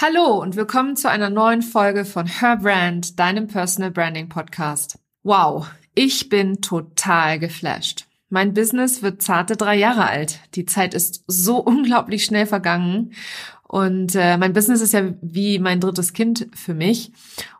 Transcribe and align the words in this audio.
Hallo 0.00 0.40
und 0.40 0.54
willkommen 0.54 0.94
zu 0.94 1.10
einer 1.10 1.28
neuen 1.28 1.60
Folge 1.60 2.04
von 2.04 2.24
Her 2.24 2.58
Brand, 2.58 3.18
deinem 3.18 3.48
Personal 3.48 3.90
Branding 3.90 4.28
Podcast. 4.28 4.96
Wow, 5.24 5.72
ich 5.92 6.28
bin 6.28 6.60
total 6.60 7.40
geflasht. 7.40 8.06
Mein 8.28 8.54
Business 8.54 9.02
wird 9.02 9.22
zarte 9.22 9.56
drei 9.56 9.74
Jahre 9.74 10.06
alt. 10.06 10.38
Die 10.54 10.66
Zeit 10.66 10.94
ist 10.94 11.24
so 11.26 11.56
unglaublich 11.64 12.24
schnell 12.24 12.46
vergangen. 12.46 13.12
Und 13.64 14.14
äh, 14.14 14.36
mein 14.36 14.52
Business 14.52 14.82
ist 14.82 14.92
ja 14.92 15.14
wie 15.20 15.58
mein 15.58 15.80
drittes 15.80 16.12
Kind 16.12 16.46
für 16.54 16.74
mich. 16.74 17.10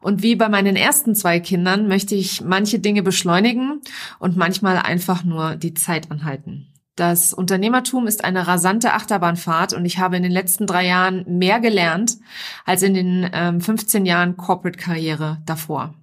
Und 0.00 0.22
wie 0.22 0.36
bei 0.36 0.48
meinen 0.48 0.76
ersten 0.76 1.16
zwei 1.16 1.40
Kindern 1.40 1.88
möchte 1.88 2.14
ich 2.14 2.42
manche 2.42 2.78
Dinge 2.78 3.02
beschleunigen 3.02 3.80
und 4.20 4.36
manchmal 4.36 4.76
einfach 4.76 5.24
nur 5.24 5.56
die 5.56 5.74
Zeit 5.74 6.12
anhalten. 6.12 6.68
Das 6.98 7.32
Unternehmertum 7.32 8.08
ist 8.08 8.24
eine 8.24 8.48
rasante 8.48 8.92
Achterbahnfahrt 8.92 9.72
und 9.72 9.84
ich 9.84 9.98
habe 9.98 10.16
in 10.16 10.24
den 10.24 10.32
letzten 10.32 10.66
drei 10.66 10.84
Jahren 10.84 11.24
mehr 11.38 11.60
gelernt 11.60 12.16
als 12.64 12.82
in 12.82 12.92
den 12.92 13.30
ähm, 13.32 13.60
15 13.60 14.04
Jahren 14.04 14.36
Corporate-Karriere 14.36 15.40
davor. 15.46 15.94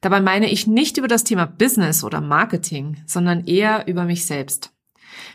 Dabei 0.00 0.20
meine 0.20 0.50
ich 0.50 0.66
nicht 0.66 0.96
über 0.96 1.06
das 1.06 1.22
Thema 1.22 1.46
Business 1.46 2.02
oder 2.02 2.20
Marketing, 2.20 2.96
sondern 3.06 3.44
eher 3.44 3.86
über 3.86 4.02
mich 4.02 4.26
selbst. 4.26 4.72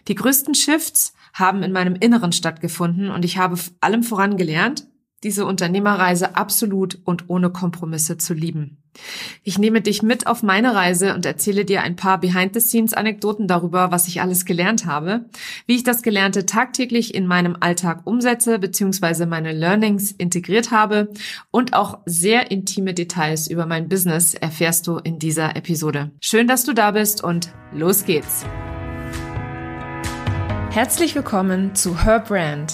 Die 0.09 0.15
größten 0.15 0.55
Shifts 0.55 1.13
haben 1.33 1.63
in 1.63 1.71
meinem 1.71 1.95
Inneren 1.95 2.33
stattgefunden 2.33 3.09
und 3.09 3.23
ich 3.23 3.37
habe 3.37 3.57
allem 3.79 4.03
voran 4.03 4.35
gelernt, 4.35 4.87
diese 5.23 5.45
Unternehmerreise 5.45 6.35
absolut 6.35 6.99
und 7.03 7.29
ohne 7.29 7.49
Kompromisse 7.49 8.17
zu 8.17 8.33
lieben. 8.33 8.77
Ich 9.43 9.57
nehme 9.57 9.81
dich 9.81 10.01
mit 10.01 10.27
auf 10.27 10.43
meine 10.43 10.73
Reise 10.73 11.13
und 11.13 11.25
erzähle 11.25 11.65
dir 11.65 11.81
ein 11.83 11.95
paar 11.95 12.19
Behind-the-Scenes-Anekdoten 12.19 13.47
darüber, 13.47 13.91
was 13.91 14.07
ich 14.07 14.21
alles 14.21 14.45
gelernt 14.45 14.85
habe, 14.85 15.25
wie 15.65 15.75
ich 15.75 15.83
das 15.83 16.01
Gelernte 16.01 16.45
tagtäglich 16.45 17.13
in 17.13 17.27
meinem 17.27 17.57
Alltag 17.59 18.01
umsetze 18.05 18.59
bzw. 18.59 19.25
meine 19.25 19.53
Learnings 19.53 20.11
integriert 20.11 20.71
habe 20.71 21.09
und 21.51 21.73
auch 21.73 21.99
sehr 22.05 22.51
intime 22.51 22.93
Details 22.93 23.47
über 23.47 23.65
mein 23.65 23.87
Business 23.87 24.33
erfährst 24.33 24.87
du 24.87 24.97
in 24.97 25.19
dieser 25.19 25.55
Episode. 25.55 26.11
Schön, 26.19 26.47
dass 26.47 26.63
du 26.63 26.73
da 26.73 26.91
bist 26.91 27.23
und 27.23 27.51
los 27.73 28.05
geht's. 28.05 28.45
Herzlich 30.71 31.15
willkommen 31.15 31.73
zu 31.73 32.03
Her 32.03 32.19
Brand, 32.19 32.73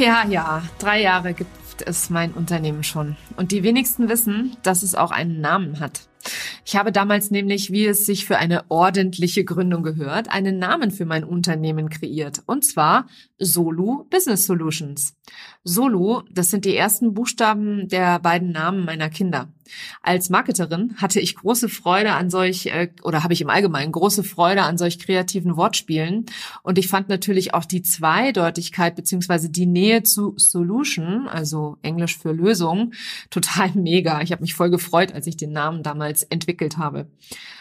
Ja, 0.00 0.26
ja, 0.26 0.62
drei 0.78 1.02
Jahre 1.02 1.34
gibt 1.34 1.82
es 1.84 2.08
mein 2.08 2.32
Unternehmen 2.32 2.82
schon. 2.82 3.16
Und 3.36 3.52
die 3.52 3.62
wenigsten 3.62 4.08
wissen, 4.08 4.56
dass 4.62 4.82
es 4.82 4.94
auch 4.94 5.10
einen 5.10 5.42
Namen 5.42 5.78
hat. 5.78 6.08
Ich 6.64 6.74
habe 6.74 6.90
damals 6.90 7.30
nämlich, 7.30 7.70
wie 7.70 7.84
es 7.84 8.06
sich 8.06 8.24
für 8.24 8.38
eine 8.38 8.64
ordentliche 8.70 9.44
Gründung 9.44 9.82
gehört, 9.82 10.30
einen 10.30 10.58
Namen 10.58 10.90
für 10.90 11.04
mein 11.04 11.22
Unternehmen 11.22 11.90
kreiert. 11.90 12.42
Und 12.46 12.64
zwar 12.64 13.08
Solu 13.38 14.04
Business 14.08 14.46
Solutions. 14.46 15.18
Solu, 15.64 16.22
das 16.30 16.48
sind 16.48 16.64
die 16.64 16.76
ersten 16.76 17.12
Buchstaben 17.12 17.86
der 17.88 18.20
beiden 18.20 18.52
Namen 18.52 18.86
meiner 18.86 19.10
Kinder. 19.10 19.52
Als 20.02 20.30
Marketerin 20.30 20.94
hatte 20.96 21.20
ich 21.20 21.36
große 21.36 21.68
Freude 21.68 22.12
an 22.12 22.30
solch, 22.30 22.66
äh, 22.66 22.88
oder 23.02 23.22
habe 23.22 23.32
ich 23.32 23.40
im 23.40 23.50
Allgemeinen 23.50 23.92
große 23.92 24.24
Freude 24.24 24.62
an 24.62 24.78
solch 24.78 24.98
kreativen 24.98 25.56
Wortspielen. 25.56 26.26
Und 26.62 26.78
ich 26.78 26.88
fand 26.88 27.08
natürlich 27.08 27.54
auch 27.54 27.64
die 27.64 27.82
Zweideutigkeit 27.82 28.96
beziehungsweise 28.96 29.50
die 29.50 29.66
Nähe 29.66 30.02
zu 30.02 30.34
Solution, 30.36 31.28
also 31.28 31.76
Englisch 31.82 32.18
für 32.18 32.32
Lösung, 32.32 32.92
total 33.30 33.70
mega. 33.74 34.20
Ich 34.22 34.32
habe 34.32 34.42
mich 34.42 34.54
voll 34.54 34.70
gefreut, 34.70 35.12
als 35.12 35.26
ich 35.26 35.36
den 35.36 35.52
Namen 35.52 35.82
damals 35.82 36.22
entwickelt 36.24 36.76
habe. 36.76 37.06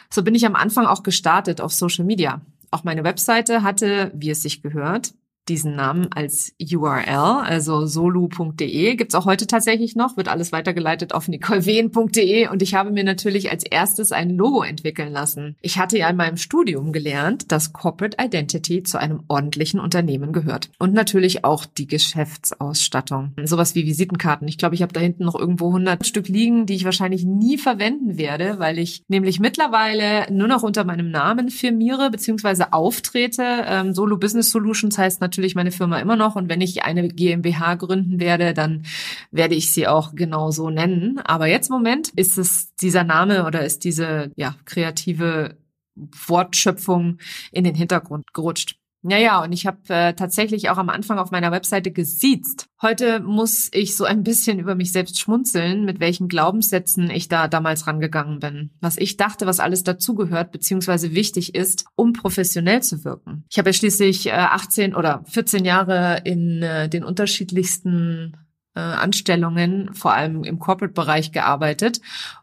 So 0.10 0.24
bin 0.24 0.36
ich 0.36 0.46
am 0.46 0.56
Anfang 0.56 0.86
auch 0.86 1.04
gestartet 1.04 1.62
auf 1.62 1.74
Social 1.74 2.06
Media. 2.06 2.42
Auch 2.72 2.84
meine 2.84 3.04
Webseite 3.04 3.64
hatte, 3.64 4.12
wie 4.14 4.30
es 4.30 4.42
sich 4.42 4.62
gehört, 4.62 5.14
diesen 5.50 5.76
Namen 5.76 6.12
als 6.14 6.54
URL, 6.60 7.44
also 7.44 7.86
solu.de. 7.86 8.96
Gibt's 8.96 9.16
auch 9.16 9.26
heute 9.26 9.48
tatsächlich 9.48 9.96
noch, 9.96 10.16
wird 10.16 10.28
alles 10.28 10.52
weitergeleitet 10.52 11.14
auf 11.14 11.28
nicolewehen.de 11.28 12.48
und 12.48 12.62
ich 12.62 12.76
habe 12.76 12.92
mir 12.92 13.04
natürlich 13.04 13.52
als 13.52 13.64
erstes 13.64 14.12
ein 14.12 14.30
Logo 14.38 14.62
entwickeln 14.64 15.12
lassen. 15.12 15.56
Ich 15.62 15.80
hatte 15.80 15.98
ja 15.98 16.10
in 16.10 16.16
meinem 16.16 16.38
Studium 16.38 16.92
gelernt, 16.92 17.52
dass 17.52 17.74
Corporate 17.74 18.18
Identity 18.24 18.84
zu 18.84 19.00
einem 19.00 19.24
ordentlichen 19.28 19.80
Unternehmen 19.80 20.34
gehört. 20.34 20.70
Und 20.78 20.94
natürlich 20.94 21.44
auch 21.44 21.66
die 21.66 21.88
Geschäftsausstattung. 21.88 23.34
Sowas 23.44 23.76
wie 23.76 23.86
Visitenkarten. 23.86 24.48
Ich 24.48 24.58
glaube, 24.58 24.76
ich 24.76 24.82
habe 24.82 24.94
da 24.94 25.00
hinten 25.00 25.26
noch 25.26 25.36
irgendwo 25.36 25.68
100 25.68 26.06
Stück 26.06 26.28
liegen, 26.28 26.66
die 26.66 26.76
ich 26.76 26.86
wahrscheinlich 26.86 27.26
nie 27.26 27.58
verwenden 27.58 28.18
werde, 28.18 28.60
weil 28.60 28.78
ich 28.78 29.04
nämlich 29.08 29.40
mittlerweile 29.40 30.32
nur 30.32 30.48
noch 30.48 30.64
unter 30.64 30.84
meinem 30.84 31.10
Namen 31.10 31.50
firmiere 31.50 32.12
bzw. 32.12 32.66
auftrete. 32.72 33.44
Ähm, 33.66 33.94
Solo 33.94 34.18
Business 34.18 34.52
Solutions 34.52 34.98
heißt 34.98 35.22
natürlich 35.22 35.39
natürlich 35.40 35.56
meine 35.56 35.72
Firma 35.72 36.00
immer 36.00 36.18
noch 36.18 36.36
und 36.36 36.50
wenn 36.50 36.60
ich 36.60 36.84
eine 36.84 37.08
GmbH 37.08 37.76
gründen 37.76 38.20
werde, 38.20 38.54
dann 38.54 38.84
werde 39.32 39.56
ich 39.56 39.72
sie 39.72 39.88
auch 39.88 40.14
genau 40.14 40.52
so 40.52 40.70
nennen. 40.70 41.20
Aber 41.20 41.48
jetzt 41.48 41.70
im 41.70 41.76
Moment 41.76 42.10
ist 42.10 42.38
es 42.38 42.76
dieser 42.76 43.06
Name 43.06 43.46
oder 43.46 43.64
ist 43.64 43.86
diese 43.86 44.32
ja 44.36 44.56
kreative 44.66 45.58
Wortschöpfung 45.96 47.20
in 47.52 47.64
den 47.64 47.76
Hintergrund 47.76 48.34
gerutscht. 48.34 48.79
Ja, 49.02 49.18
ja, 49.18 49.42
und 49.42 49.54
ich 49.54 49.66
habe 49.66 49.78
äh, 49.88 50.14
tatsächlich 50.14 50.70
auch 50.70 50.78
am 50.78 50.90
Anfang 50.90 51.20
auf 51.20 51.32
meiner 51.32 51.52
Webseite 51.52 51.92
gesiezt. 51.92 52.66
Heute 52.82 53.22
muss 53.22 53.70
ich 53.72 53.96
so 53.96 54.04
ein 54.04 54.24
bisschen 54.24 54.60
über 54.60 54.76
mich 54.76 54.92
selbst 54.92 55.20
schmunzeln, 55.20 55.86
mit 55.86 56.02
welchen 56.02 56.28
Glaubenssätzen 56.28 57.10
ich 57.10 57.30
da 57.30 57.48
damals 57.48 57.88
rangegangen 57.88 58.40
bin. 58.40 58.72
Was 58.82 58.98
ich 58.98 59.16
dachte, 59.16 59.46
was 59.46 59.62
alles 59.62 59.84
dazugehört, 59.84 60.52
beziehungsweise 60.52 61.14
wichtig 61.16 61.56
ist, 61.56 61.86
um 61.96 62.12
professionell 62.12 62.84
zu 62.84 63.06
wirken. 63.06 63.46
Ich 63.50 63.58
habe 63.58 63.70
ja 63.70 63.74
schließlich 63.74 64.28
äh, 64.28 64.32
18 64.32 64.94
oder 64.94 65.24
14 65.28 65.64
Jahre 65.64 66.22
in 66.26 66.62
äh, 66.62 66.90
den 66.90 67.06
unterschiedlichsten 67.06 68.36
äh, 68.76 68.80
Anstellungen, 68.80 69.94
vor 69.94 70.14
allem 70.14 70.44
im 70.44 70.60
Corporate-Bereich 70.60 71.32
gearbeitet. 71.32 72.02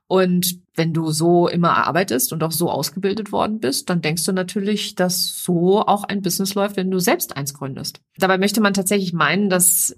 Und 0.08 0.60
wenn 0.76 0.92
du 0.92 1.10
so 1.10 1.48
immer 1.48 1.86
arbeitest 1.86 2.32
und 2.32 2.42
auch 2.44 2.52
so 2.52 2.70
ausgebildet 2.70 3.32
worden 3.32 3.58
bist, 3.58 3.90
dann 3.90 4.02
denkst 4.02 4.24
du 4.24 4.32
natürlich, 4.32 4.94
dass 4.94 5.42
so 5.42 5.80
auch 5.84 6.04
ein 6.04 6.22
Business 6.22 6.54
läuft, 6.54 6.76
wenn 6.76 6.90
du 6.90 7.00
selbst 7.00 7.36
eins 7.36 7.54
gründest. 7.54 8.00
Dabei 8.16 8.38
möchte 8.38 8.60
man 8.60 8.74
tatsächlich 8.74 9.12
meinen, 9.12 9.50
dass 9.50 9.96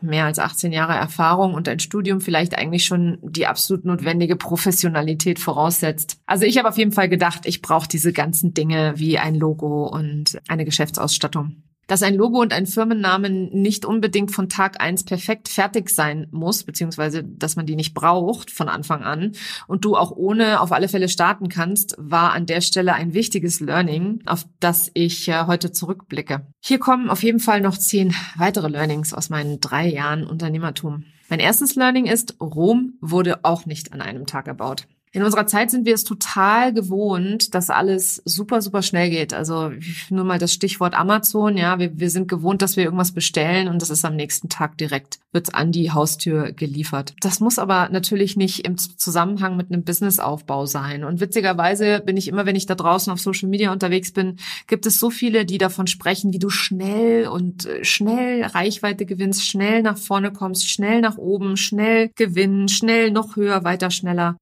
mehr 0.00 0.26
als 0.26 0.38
18 0.38 0.70
Jahre 0.70 0.94
Erfahrung 0.94 1.54
und 1.54 1.68
ein 1.68 1.80
Studium 1.80 2.20
vielleicht 2.20 2.56
eigentlich 2.56 2.84
schon 2.84 3.18
die 3.22 3.46
absolut 3.46 3.84
notwendige 3.84 4.36
Professionalität 4.36 5.40
voraussetzt. 5.40 6.18
Also 6.26 6.44
ich 6.44 6.58
habe 6.58 6.68
auf 6.68 6.78
jeden 6.78 6.92
Fall 6.92 7.08
gedacht, 7.08 7.40
ich 7.44 7.60
brauche 7.60 7.88
diese 7.88 8.12
ganzen 8.12 8.54
Dinge 8.54 8.94
wie 8.96 9.18
ein 9.18 9.34
Logo 9.34 9.86
und 9.86 10.38
eine 10.46 10.64
Geschäftsausstattung 10.64 11.62
dass 11.88 12.04
ein 12.04 12.14
Logo 12.14 12.40
und 12.40 12.52
ein 12.52 12.66
Firmennamen 12.66 13.50
nicht 13.50 13.84
unbedingt 13.84 14.30
von 14.30 14.48
Tag 14.48 14.80
eins 14.80 15.02
perfekt 15.02 15.48
fertig 15.48 15.90
sein 15.90 16.28
muss, 16.30 16.62
beziehungsweise 16.62 17.24
dass 17.24 17.56
man 17.56 17.66
die 17.66 17.74
nicht 17.74 17.94
braucht 17.94 18.52
von 18.52 18.68
Anfang 18.68 19.02
an 19.02 19.32
und 19.66 19.84
du 19.84 19.96
auch 19.96 20.12
ohne 20.12 20.60
auf 20.60 20.70
alle 20.70 20.88
Fälle 20.88 21.08
starten 21.08 21.48
kannst, 21.48 21.96
war 21.98 22.32
an 22.32 22.46
der 22.46 22.60
Stelle 22.60 22.94
ein 22.94 23.14
wichtiges 23.14 23.58
Learning, 23.58 24.20
auf 24.26 24.44
das 24.60 24.90
ich 24.94 25.28
äh, 25.28 25.46
heute 25.46 25.72
zurückblicke. 25.72 26.46
Hier 26.60 26.78
kommen 26.78 27.10
auf 27.10 27.22
jeden 27.22 27.40
Fall 27.40 27.60
noch 27.60 27.76
zehn 27.76 28.14
weitere 28.36 28.68
Learnings 28.68 29.12
aus 29.14 29.30
meinen 29.30 29.58
drei 29.58 29.88
Jahren 29.88 30.26
Unternehmertum. 30.26 31.04
Mein 31.30 31.40
erstes 31.40 31.74
Learning 31.74 32.06
ist, 32.06 32.40
Rom 32.40 32.94
wurde 33.00 33.44
auch 33.44 33.66
nicht 33.66 33.92
an 33.92 34.00
einem 34.00 34.26
Tag 34.26 34.46
erbaut. 34.46 34.86
In 35.18 35.24
unserer 35.24 35.48
Zeit 35.48 35.72
sind 35.72 35.84
wir 35.84 35.94
es 35.94 36.04
total 36.04 36.72
gewohnt, 36.72 37.52
dass 37.56 37.70
alles 37.70 38.22
super, 38.24 38.62
super 38.62 38.82
schnell 38.82 39.10
geht. 39.10 39.34
Also 39.34 39.72
nur 40.10 40.24
mal 40.24 40.38
das 40.38 40.52
Stichwort 40.52 40.94
Amazon, 40.94 41.56
ja, 41.56 41.80
wir, 41.80 41.98
wir 41.98 42.08
sind 42.08 42.28
gewohnt, 42.28 42.62
dass 42.62 42.76
wir 42.76 42.84
irgendwas 42.84 43.10
bestellen 43.10 43.66
und 43.66 43.82
das 43.82 43.90
ist 43.90 44.04
am 44.04 44.14
nächsten 44.14 44.48
Tag 44.48 44.78
direkt, 44.78 45.18
wird 45.32 45.56
an 45.56 45.72
die 45.72 45.90
Haustür 45.90 46.52
geliefert. 46.52 47.16
Das 47.20 47.40
muss 47.40 47.58
aber 47.58 47.88
natürlich 47.88 48.36
nicht 48.36 48.64
im 48.64 48.78
Zusammenhang 48.78 49.56
mit 49.56 49.72
einem 49.72 49.82
Businessaufbau 49.82 50.66
sein. 50.66 51.02
Und 51.02 51.18
witzigerweise 51.18 51.98
bin 51.98 52.16
ich 52.16 52.28
immer, 52.28 52.46
wenn 52.46 52.54
ich 52.54 52.66
da 52.66 52.76
draußen 52.76 53.12
auf 53.12 53.18
Social 53.18 53.48
Media 53.48 53.72
unterwegs 53.72 54.12
bin, 54.12 54.36
gibt 54.68 54.86
es 54.86 55.00
so 55.00 55.10
viele, 55.10 55.44
die 55.44 55.58
davon 55.58 55.88
sprechen, 55.88 56.32
wie 56.32 56.38
du 56.38 56.48
schnell 56.48 57.26
und 57.26 57.66
äh, 57.66 57.84
schnell 57.84 58.44
Reichweite 58.44 59.04
gewinnst, 59.04 59.44
schnell 59.44 59.82
nach 59.82 59.98
vorne 59.98 60.30
kommst, 60.30 60.70
schnell 60.70 61.00
nach 61.00 61.16
oben, 61.16 61.56
schnell 61.56 62.12
gewinnen, 62.14 62.68
schnell 62.68 63.10
noch 63.10 63.34
höher, 63.34 63.64
weiter, 63.64 63.90
schneller. 63.90 64.36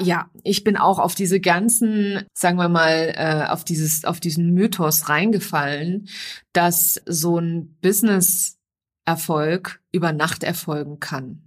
Ja, 0.00 0.30
ich 0.42 0.64
bin 0.64 0.76
auch 0.76 0.98
auf 0.98 1.14
diese 1.14 1.38
ganzen, 1.38 2.24
sagen 2.32 2.56
wir 2.56 2.68
mal, 2.68 3.12
äh, 3.14 3.50
auf 3.50 3.62
dieses, 3.64 4.04
auf 4.04 4.20
diesen 4.20 4.54
Mythos 4.54 5.08
reingefallen, 5.08 6.08
dass 6.52 7.02
so 7.06 7.38
ein 7.38 7.76
Business 7.82 8.58
Erfolg 9.04 9.80
über 9.90 10.12
Nacht 10.12 10.44
erfolgen 10.44 10.98
kann. 11.00 11.42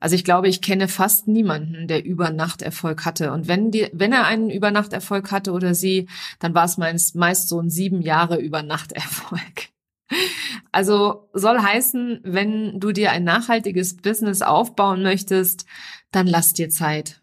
Also 0.00 0.16
ich 0.16 0.24
glaube, 0.24 0.48
ich 0.48 0.60
kenne 0.60 0.88
fast 0.88 1.28
niemanden, 1.28 1.86
der 1.86 2.04
über 2.04 2.30
Nacht 2.30 2.60
Erfolg 2.60 3.04
hatte. 3.04 3.32
Und 3.32 3.46
wenn 3.46 3.70
die, 3.70 3.88
wenn 3.92 4.12
er 4.12 4.26
einen 4.26 4.50
über 4.50 4.72
Nacht 4.72 4.92
Erfolg 4.92 5.30
hatte 5.30 5.52
oder 5.52 5.74
sie, 5.74 6.08
dann 6.40 6.54
war 6.54 6.64
es 6.64 6.76
meist, 6.76 7.14
meist 7.14 7.48
so 7.48 7.60
ein 7.60 7.70
sieben 7.70 8.02
Jahre 8.02 8.40
über 8.40 8.64
Nacht 8.64 8.92
Erfolg. 8.94 9.70
Also 10.72 11.30
soll 11.32 11.60
heißen, 11.60 12.20
wenn 12.24 12.80
du 12.80 12.92
dir 12.92 13.12
ein 13.12 13.24
nachhaltiges 13.24 13.96
Business 13.96 14.42
aufbauen 14.42 15.02
möchtest, 15.02 15.66
dann 16.10 16.26
lass 16.26 16.52
dir 16.52 16.68
Zeit. 16.68 17.21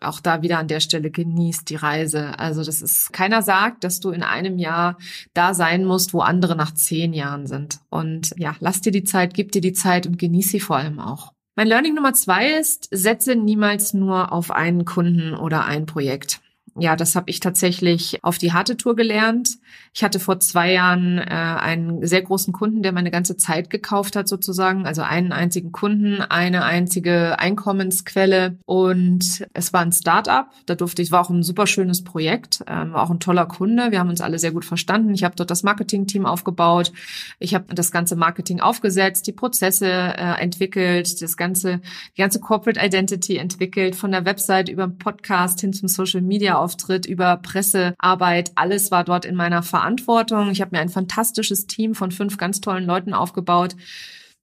Auch 0.00 0.20
da 0.20 0.42
wieder 0.42 0.58
an 0.58 0.68
der 0.68 0.80
Stelle 0.80 1.10
genießt 1.10 1.68
die 1.70 1.76
Reise. 1.76 2.38
Also 2.38 2.62
das 2.62 2.82
ist, 2.82 3.12
keiner 3.12 3.42
sagt, 3.42 3.84
dass 3.84 4.00
du 4.00 4.10
in 4.10 4.22
einem 4.22 4.58
Jahr 4.58 4.98
da 5.34 5.54
sein 5.54 5.84
musst, 5.84 6.12
wo 6.12 6.20
andere 6.20 6.56
nach 6.56 6.74
zehn 6.74 7.12
Jahren 7.12 7.46
sind. 7.46 7.80
Und 7.88 8.34
ja, 8.36 8.54
lass 8.60 8.80
dir 8.80 8.92
die 8.92 9.04
Zeit, 9.04 9.34
gib 9.34 9.52
dir 9.52 9.62
die 9.62 9.72
Zeit 9.72 10.06
und 10.06 10.18
genieß 10.18 10.50
sie 10.50 10.60
vor 10.60 10.76
allem 10.76 11.00
auch. 11.00 11.32
Mein 11.56 11.66
Learning 11.66 11.94
Nummer 11.94 12.12
zwei 12.12 12.52
ist, 12.52 12.88
setze 12.92 13.34
niemals 13.34 13.92
nur 13.92 14.32
auf 14.32 14.50
einen 14.50 14.84
Kunden 14.84 15.34
oder 15.34 15.64
ein 15.64 15.86
Projekt 15.86 16.40
ja, 16.80 16.96
das 16.96 17.16
habe 17.16 17.30
ich 17.30 17.40
tatsächlich 17.40 18.22
auf 18.22 18.38
die 18.38 18.52
harte 18.52 18.76
Tour 18.76 18.96
gelernt. 18.96 19.58
Ich 19.94 20.04
hatte 20.04 20.20
vor 20.20 20.38
zwei 20.38 20.72
Jahren 20.72 21.18
äh, 21.18 21.22
einen 21.22 22.06
sehr 22.06 22.22
großen 22.22 22.52
Kunden, 22.52 22.82
der 22.82 22.92
meine 22.92 23.10
ganze 23.10 23.36
Zeit 23.36 23.70
gekauft 23.70 24.16
hat, 24.16 24.28
sozusagen. 24.28 24.86
Also 24.86 25.02
einen 25.02 25.32
einzigen 25.32 25.72
Kunden, 25.72 26.20
eine 26.20 26.64
einzige 26.64 27.38
Einkommensquelle. 27.38 28.58
Und 28.64 29.46
es 29.54 29.72
war 29.72 29.80
ein 29.80 29.92
Start-up. 29.92 30.52
Da 30.66 30.74
durfte 30.74 31.02
ich, 31.02 31.10
war 31.10 31.20
auch 31.22 31.30
ein 31.30 31.42
super 31.42 31.66
schönes 31.66 32.04
Projekt, 32.04 32.62
ähm, 32.66 32.92
war 32.92 33.02
auch 33.02 33.10
ein 33.10 33.20
toller 33.20 33.46
Kunde. 33.46 33.90
Wir 33.90 33.98
haben 33.98 34.10
uns 34.10 34.20
alle 34.20 34.38
sehr 34.38 34.52
gut 34.52 34.64
verstanden. 34.64 35.14
Ich 35.14 35.24
habe 35.24 35.34
dort 35.36 35.50
das 35.50 35.62
Marketing-Team 35.62 36.26
aufgebaut. 36.26 36.92
Ich 37.38 37.54
habe 37.54 37.74
das 37.74 37.90
ganze 37.90 38.14
Marketing 38.14 38.60
aufgesetzt, 38.60 39.26
die 39.26 39.32
Prozesse 39.32 39.86
äh, 39.86 40.40
entwickelt, 40.40 41.20
das 41.22 41.36
ganze, 41.36 41.80
die 42.16 42.20
ganze 42.20 42.40
Corporate 42.40 42.80
Identity 42.80 43.36
entwickelt, 43.36 43.96
von 43.96 44.12
der 44.12 44.24
Website 44.24 44.68
über 44.68 44.86
Podcast 44.86 45.60
hin 45.60 45.72
zum 45.72 45.88
Social 45.88 46.20
Media 46.20 46.56
Auftritt, 46.68 47.06
über 47.06 47.38
Pressearbeit. 47.38 48.52
Alles 48.56 48.90
war 48.90 49.02
dort 49.02 49.24
in 49.24 49.34
meiner 49.34 49.62
Verantwortung. 49.62 50.50
Ich 50.50 50.60
habe 50.60 50.76
mir 50.76 50.82
ein 50.82 50.90
fantastisches 50.90 51.66
Team 51.66 51.94
von 51.94 52.10
fünf 52.10 52.36
ganz 52.36 52.60
tollen 52.60 52.84
Leuten 52.84 53.14
aufgebaut. 53.14 53.74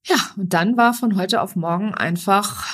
Ja, 0.04 0.16
und 0.36 0.52
dann 0.52 0.76
war 0.76 0.92
von 0.92 1.16
heute 1.16 1.40
auf 1.40 1.54
morgen 1.54 1.94
einfach 1.94 2.66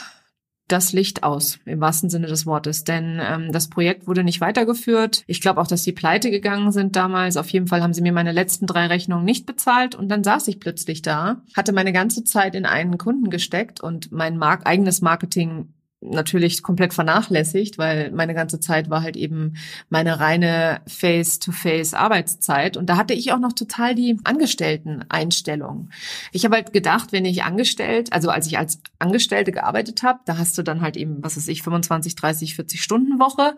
das 0.68 0.94
Licht 0.94 1.22
aus, 1.22 1.58
im 1.66 1.82
wahrsten 1.82 2.08
Sinne 2.08 2.28
des 2.28 2.46
Wortes. 2.46 2.84
Denn 2.84 3.20
ähm, 3.20 3.52
das 3.52 3.68
Projekt 3.68 4.06
wurde 4.06 4.24
nicht 4.24 4.40
weitergeführt. 4.40 5.22
Ich 5.26 5.42
glaube 5.42 5.60
auch, 5.60 5.66
dass 5.66 5.82
die 5.82 5.92
pleite 5.92 6.30
gegangen 6.30 6.72
sind 6.72 6.96
damals. 6.96 7.36
Auf 7.36 7.50
jeden 7.50 7.66
Fall 7.66 7.82
haben 7.82 7.92
sie 7.92 8.00
mir 8.00 8.12
meine 8.12 8.32
letzten 8.32 8.66
drei 8.66 8.86
Rechnungen 8.86 9.26
nicht 9.26 9.44
bezahlt. 9.44 9.94
Und 9.94 10.08
dann 10.08 10.24
saß 10.24 10.48
ich 10.48 10.60
plötzlich 10.60 11.02
da, 11.02 11.42
hatte 11.54 11.74
meine 11.74 11.92
ganze 11.92 12.24
Zeit 12.24 12.54
in 12.54 12.64
einen 12.64 12.96
Kunden 12.96 13.28
gesteckt 13.28 13.82
und 13.82 14.12
mein 14.12 14.38
Mark 14.38 14.66
eigenes 14.66 15.02
Marketing 15.02 15.74
natürlich 16.02 16.62
komplett 16.62 16.94
vernachlässigt, 16.94 17.78
weil 17.78 18.10
meine 18.10 18.34
ganze 18.34 18.60
Zeit 18.60 18.90
war 18.90 19.02
halt 19.02 19.16
eben 19.16 19.54
meine 19.88 20.20
reine 20.20 20.80
Face-to-Face 20.86 21.94
Arbeitszeit 21.94 22.76
und 22.76 22.86
da 22.86 22.96
hatte 22.96 23.14
ich 23.14 23.32
auch 23.32 23.38
noch 23.38 23.52
total 23.52 23.94
die 23.94 24.18
Angestellten-Einstellung. 24.24 25.90
Ich 26.32 26.44
habe 26.44 26.56
halt 26.56 26.72
gedacht, 26.72 27.12
wenn 27.12 27.24
ich 27.24 27.44
angestellt, 27.44 28.12
also 28.12 28.30
als 28.30 28.46
ich 28.46 28.58
als 28.58 28.80
Angestellte 28.98 29.52
gearbeitet 29.52 30.02
habe, 30.02 30.20
da 30.24 30.38
hast 30.38 30.58
du 30.58 30.62
dann 30.62 30.80
halt 30.80 30.96
eben, 30.96 31.22
was 31.22 31.36
weiß 31.36 31.48
ich, 31.48 31.62
25, 31.62 32.14
30, 32.16 32.56
40 32.56 32.82
Stunden 32.82 33.18
Woche 33.18 33.56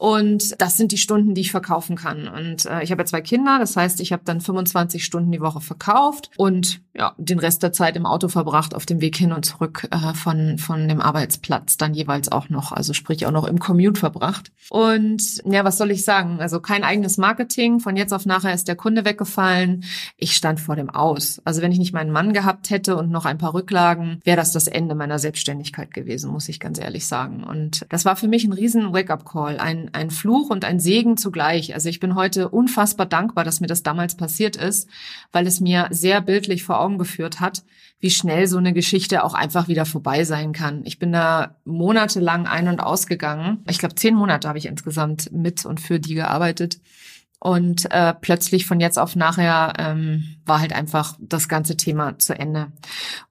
und 0.00 0.58
das 0.62 0.78
sind 0.78 0.92
die 0.92 0.96
Stunden, 0.96 1.34
die 1.34 1.42
ich 1.42 1.50
verkaufen 1.50 1.94
kann. 1.94 2.26
Und 2.26 2.64
äh, 2.64 2.82
ich 2.82 2.90
habe 2.90 3.02
ja 3.02 3.04
zwei 3.04 3.20
Kinder, 3.20 3.58
das 3.60 3.76
heißt, 3.76 4.00
ich 4.00 4.12
habe 4.12 4.22
dann 4.24 4.40
25 4.40 5.04
Stunden 5.04 5.30
die 5.30 5.42
Woche 5.42 5.60
verkauft 5.60 6.30
und 6.38 6.80
ja, 6.94 7.14
den 7.18 7.38
Rest 7.38 7.62
der 7.62 7.74
Zeit 7.74 7.96
im 7.96 8.06
Auto 8.06 8.28
verbracht, 8.28 8.74
auf 8.74 8.86
dem 8.86 9.02
Weg 9.02 9.14
hin 9.14 9.30
und 9.30 9.44
zurück 9.44 9.86
äh, 9.90 10.14
von, 10.14 10.56
von 10.56 10.88
dem 10.88 11.02
Arbeitsplatz 11.02 11.69
dann 11.76 11.94
jeweils 11.94 12.30
auch 12.30 12.48
noch, 12.48 12.72
also 12.72 12.92
sprich 12.92 13.26
auch 13.26 13.30
noch 13.30 13.44
im 13.44 13.58
Commute 13.58 13.98
verbracht. 13.98 14.52
Und 14.68 15.42
ja, 15.44 15.64
was 15.64 15.78
soll 15.78 15.90
ich 15.90 16.04
sagen? 16.04 16.40
Also 16.40 16.60
kein 16.60 16.84
eigenes 16.84 17.18
Marketing. 17.18 17.80
Von 17.80 17.96
jetzt 17.96 18.12
auf 18.12 18.26
nachher 18.26 18.54
ist 18.54 18.68
der 18.68 18.76
Kunde 18.76 19.04
weggefallen. 19.04 19.84
Ich 20.16 20.36
stand 20.36 20.60
vor 20.60 20.76
dem 20.76 20.90
Aus. 20.90 21.40
Also 21.44 21.62
wenn 21.62 21.72
ich 21.72 21.78
nicht 21.78 21.92
meinen 21.92 22.12
Mann 22.12 22.32
gehabt 22.32 22.70
hätte 22.70 22.96
und 22.96 23.10
noch 23.10 23.24
ein 23.24 23.38
paar 23.38 23.54
Rücklagen, 23.54 24.20
wäre 24.24 24.36
das 24.36 24.52
das 24.52 24.66
Ende 24.66 24.94
meiner 24.94 25.18
Selbstständigkeit 25.18 25.92
gewesen, 25.92 26.30
muss 26.30 26.48
ich 26.48 26.60
ganz 26.60 26.78
ehrlich 26.78 27.06
sagen. 27.06 27.44
Und 27.44 27.86
das 27.88 28.04
war 28.04 28.16
für 28.16 28.28
mich 28.28 28.44
ein 28.44 28.52
riesen 28.52 28.92
Wake-up-Call, 28.92 29.58
ein 29.58 29.80
ein, 29.92 30.10
Fluch 30.10 30.50
und 30.50 30.64
ein 30.64 30.80
Segen 30.80 31.16
zugleich. 31.16 31.74
Also 31.74 31.88
ich 31.88 32.00
bin 32.00 32.14
heute 32.14 32.48
unfassbar 32.48 33.06
dankbar, 33.06 33.44
dass 33.44 33.60
mir 33.60 33.66
das 33.66 33.82
damals 33.82 34.16
passiert 34.16 34.56
ist, 34.56 34.88
weil 35.32 35.46
es 35.46 35.60
mir 35.60 35.88
sehr 35.90 36.20
bildlich 36.20 36.64
vor 36.64 36.80
Augen 36.80 36.98
geführt 36.98 37.40
hat, 37.40 37.62
wie 38.00 38.10
schnell 38.10 38.46
so 38.46 38.56
eine 38.56 38.72
Geschichte 38.72 39.24
auch 39.24 39.34
einfach 39.34 39.68
wieder 39.68 39.84
vorbei 39.84 40.24
sein 40.24 40.52
kann. 40.52 40.82
Ich 40.84 40.98
bin 40.98 41.12
da 41.12 41.56
monatelang 41.70 42.46
ein- 42.46 42.68
und 42.68 42.80
ausgegangen. 42.80 43.64
Ich 43.68 43.78
glaube, 43.78 43.94
zehn 43.94 44.14
Monate 44.14 44.48
habe 44.48 44.58
ich 44.58 44.66
insgesamt 44.66 45.32
mit 45.32 45.64
und 45.64 45.80
für 45.80 46.00
die 46.00 46.14
gearbeitet. 46.14 46.80
Und 47.42 47.90
äh, 47.90 48.12
plötzlich 48.12 48.66
von 48.66 48.80
jetzt 48.80 48.98
auf 48.98 49.16
nachher 49.16 49.72
ähm, 49.78 50.36
war 50.44 50.60
halt 50.60 50.74
einfach 50.74 51.16
das 51.18 51.48
ganze 51.48 51.74
Thema 51.74 52.18
zu 52.18 52.38
Ende. 52.38 52.70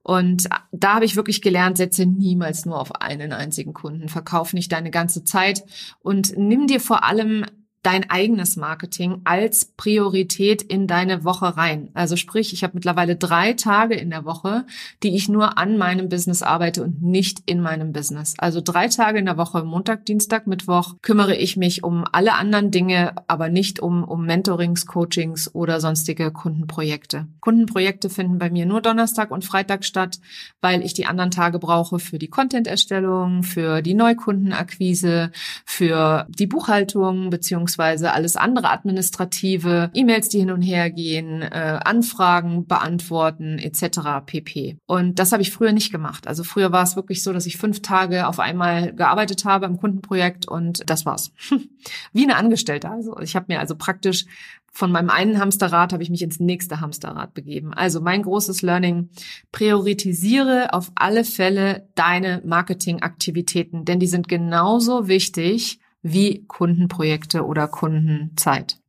Und 0.02 0.50
da 0.72 0.96
habe 0.96 1.06
ich 1.06 1.16
wirklich 1.16 1.44
gelernt, 1.44 1.78
setze 1.78 2.08
niemals 2.08 2.66
nur 2.66 2.80
auf 2.80 3.02
einen 3.02 3.34
einzigen 3.34 3.74
Kunden. 3.74 4.10
Verkauf 4.10 4.54
nicht 4.54 4.72
deine 4.72 4.90
ganze 4.90 5.24
Zeit 5.24 5.64
und 6.00 6.36
nimm 6.36 6.66
dir 6.66 6.80
vor 6.80 7.04
allem 7.04 7.46
dein 7.82 8.10
eigenes 8.10 8.58
Marketing 8.58 9.22
als 9.24 9.74
Priorität 9.78 10.62
in 10.62 10.86
deine 10.86 11.24
Woche 11.24 11.56
rein. 11.56 11.90
Also 11.94 12.18
sprich, 12.18 12.52
ich 12.52 12.64
habe 12.64 12.74
mittlerweile 12.76 13.16
drei 13.16 13.54
Tage 13.54 13.96
in 13.96 14.10
der 14.10 14.26
Woche, 14.26 14.66
die 15.02 15.16
ich 15.16 15.30
nur 15.30 15.58
an 15.58 15.78
meinem 15.78 16.10
Business 16.10 16.44
arbeite 16.44 16.84
und 16.84 17.02
nicht 17.02 17.42
in 17.46 17.62
meinem 17.62 17.94
Business. 17.94 18.34
Also 18.38 18.60
drei 18.60 18.90
Tage 18.90 19.20
in 19.20 19.26
der 19.26 19.38
Woche, 19.38 19.64
Montag, 19.64 20.06
Dienstag, 20.06 20.46
Mittwoch, 20.46 20.96
kümmere 21.02 21.36
ich 21.36 21.56
mich 21.56 21.84
um 21.84 22.04
alle 22.12 22.34
anderen 22.34 22.70
Dinge, 22.70 23.14
aber 23.28 23.48
nicht 23.48 23.80
um, 23.80 24.04
um 24.04 24.26
Mentorings, 24.26 24.86
Coachings 24.86 25.54
oder 25.56 25.80
sonstige 25.80 26.32
Kundenprojekte. 26.32 27.28
Kundenprojekte 27.40 28.10
finden 28.10 28.40
bei 28.40 28.50
mir 28.50 28.66
nur 28.66 28.82
Donnerstag 28.82 29.32
und 29.32 29.46
Freitag 29.46 29.86
statt, 29.86 30.20
weil 30.60 30.84
ich 30.84 30.94
die 30.94 31.06
anderen 31.06 31.32
Tage 31.32 31.60
brauche 31.60 32.00
für 32.00 32.20
die 32.20 32.28
Content-Erstellung, 32.28 33.44
für 33.44 33.82
die 33.82 33.94
Neukundenakquise, 33.94 35.32
für 35.66 36.28
die 36.30 36.48
Buchhaltung 36.48 37.30
beziehungsweise 37.30 37.69
beziehungsweise 37.70 38.14
alles 38.14 38.36
andere 38.36 38.72
administrative, 38.72 39.92
E-Mails, 39.94 40.30
die 40.30 40.40
hin 40.40 40.52
und 40.52 40.62
her 40.62 40.90
gehen, 40.90 41.42
äh, 41.42 41.80
Anfragen 41.84 42.66
beantworten 42.66 43.60
etc. 43.60 44.26
pp. 44.26 44.78
Und 44.88 45.20
das 45.20 45.32
habe 45.32 45.44
ich 45.44 45.52
früher 45.52 45.72
nicht 45.72 45.92
gemacht. 45.92 46.28
Also 46.28 46.44
früher 46.44 46.72
war 46.72 46.84
es 46.84 46.96
wirklich 46.96 47.24
so, 47.24 47.32
dass 47.32 47.46
ich 47.46 47.58
fünf 47.58 47.82
Tage 47.82 48.28
auf 48.28 48.40
einmal 48.40 48.94
gearbeitet 48.94 49.46
habe 49.46 49.68
im 49.68 49.78
Kundenprojekt 49.78 50.48
und 50.48 50.90
das 50.90 51.06
war's. 51.06 51.32
Wie 52.14 52.24
eine 52.24 52.38
Angestellte. 52.38 52.90
Also 52.90 53.20
ich 53.20 53.36
habe 53.36 53.46
mir 53.50 53.60
also 53.60 53.76
praktisch 53.76 54.26
von 54.72 54.92
meinem 54.92 55.10
einen 55.10 55.40
Hamsterrad 55.40 55.94
habe 55.94 56.04
ich 56.04 56.10
mich 56.10 56.22
ins 56.22 56.40
nächste 56.40 56.80
Hamsterrad 56.80 57.34
begeben. 57.34 57.74
Also 57.74 58.02
mein 58.02 58.22
großes 58.22 58.62
Learning, 58.62 59.10
priorisiere 59.52 60.74
auf 60.74 60.92
alle 60.96 61.24
Fälle 61.24 61.88
deine 61.96 62.42
Marketingaktivitäten, 62.46 63.86
denn 63.86 64.00
die 64.00 64.08
sind 64.08 64.28
genauso 64.28 65.08
wichtig 65.08 65.80
wie 66.12 66.46
Kundenprojekte 66.48 67.46
oder 67.46 67.68
Kundenzeit. 67.68 68.80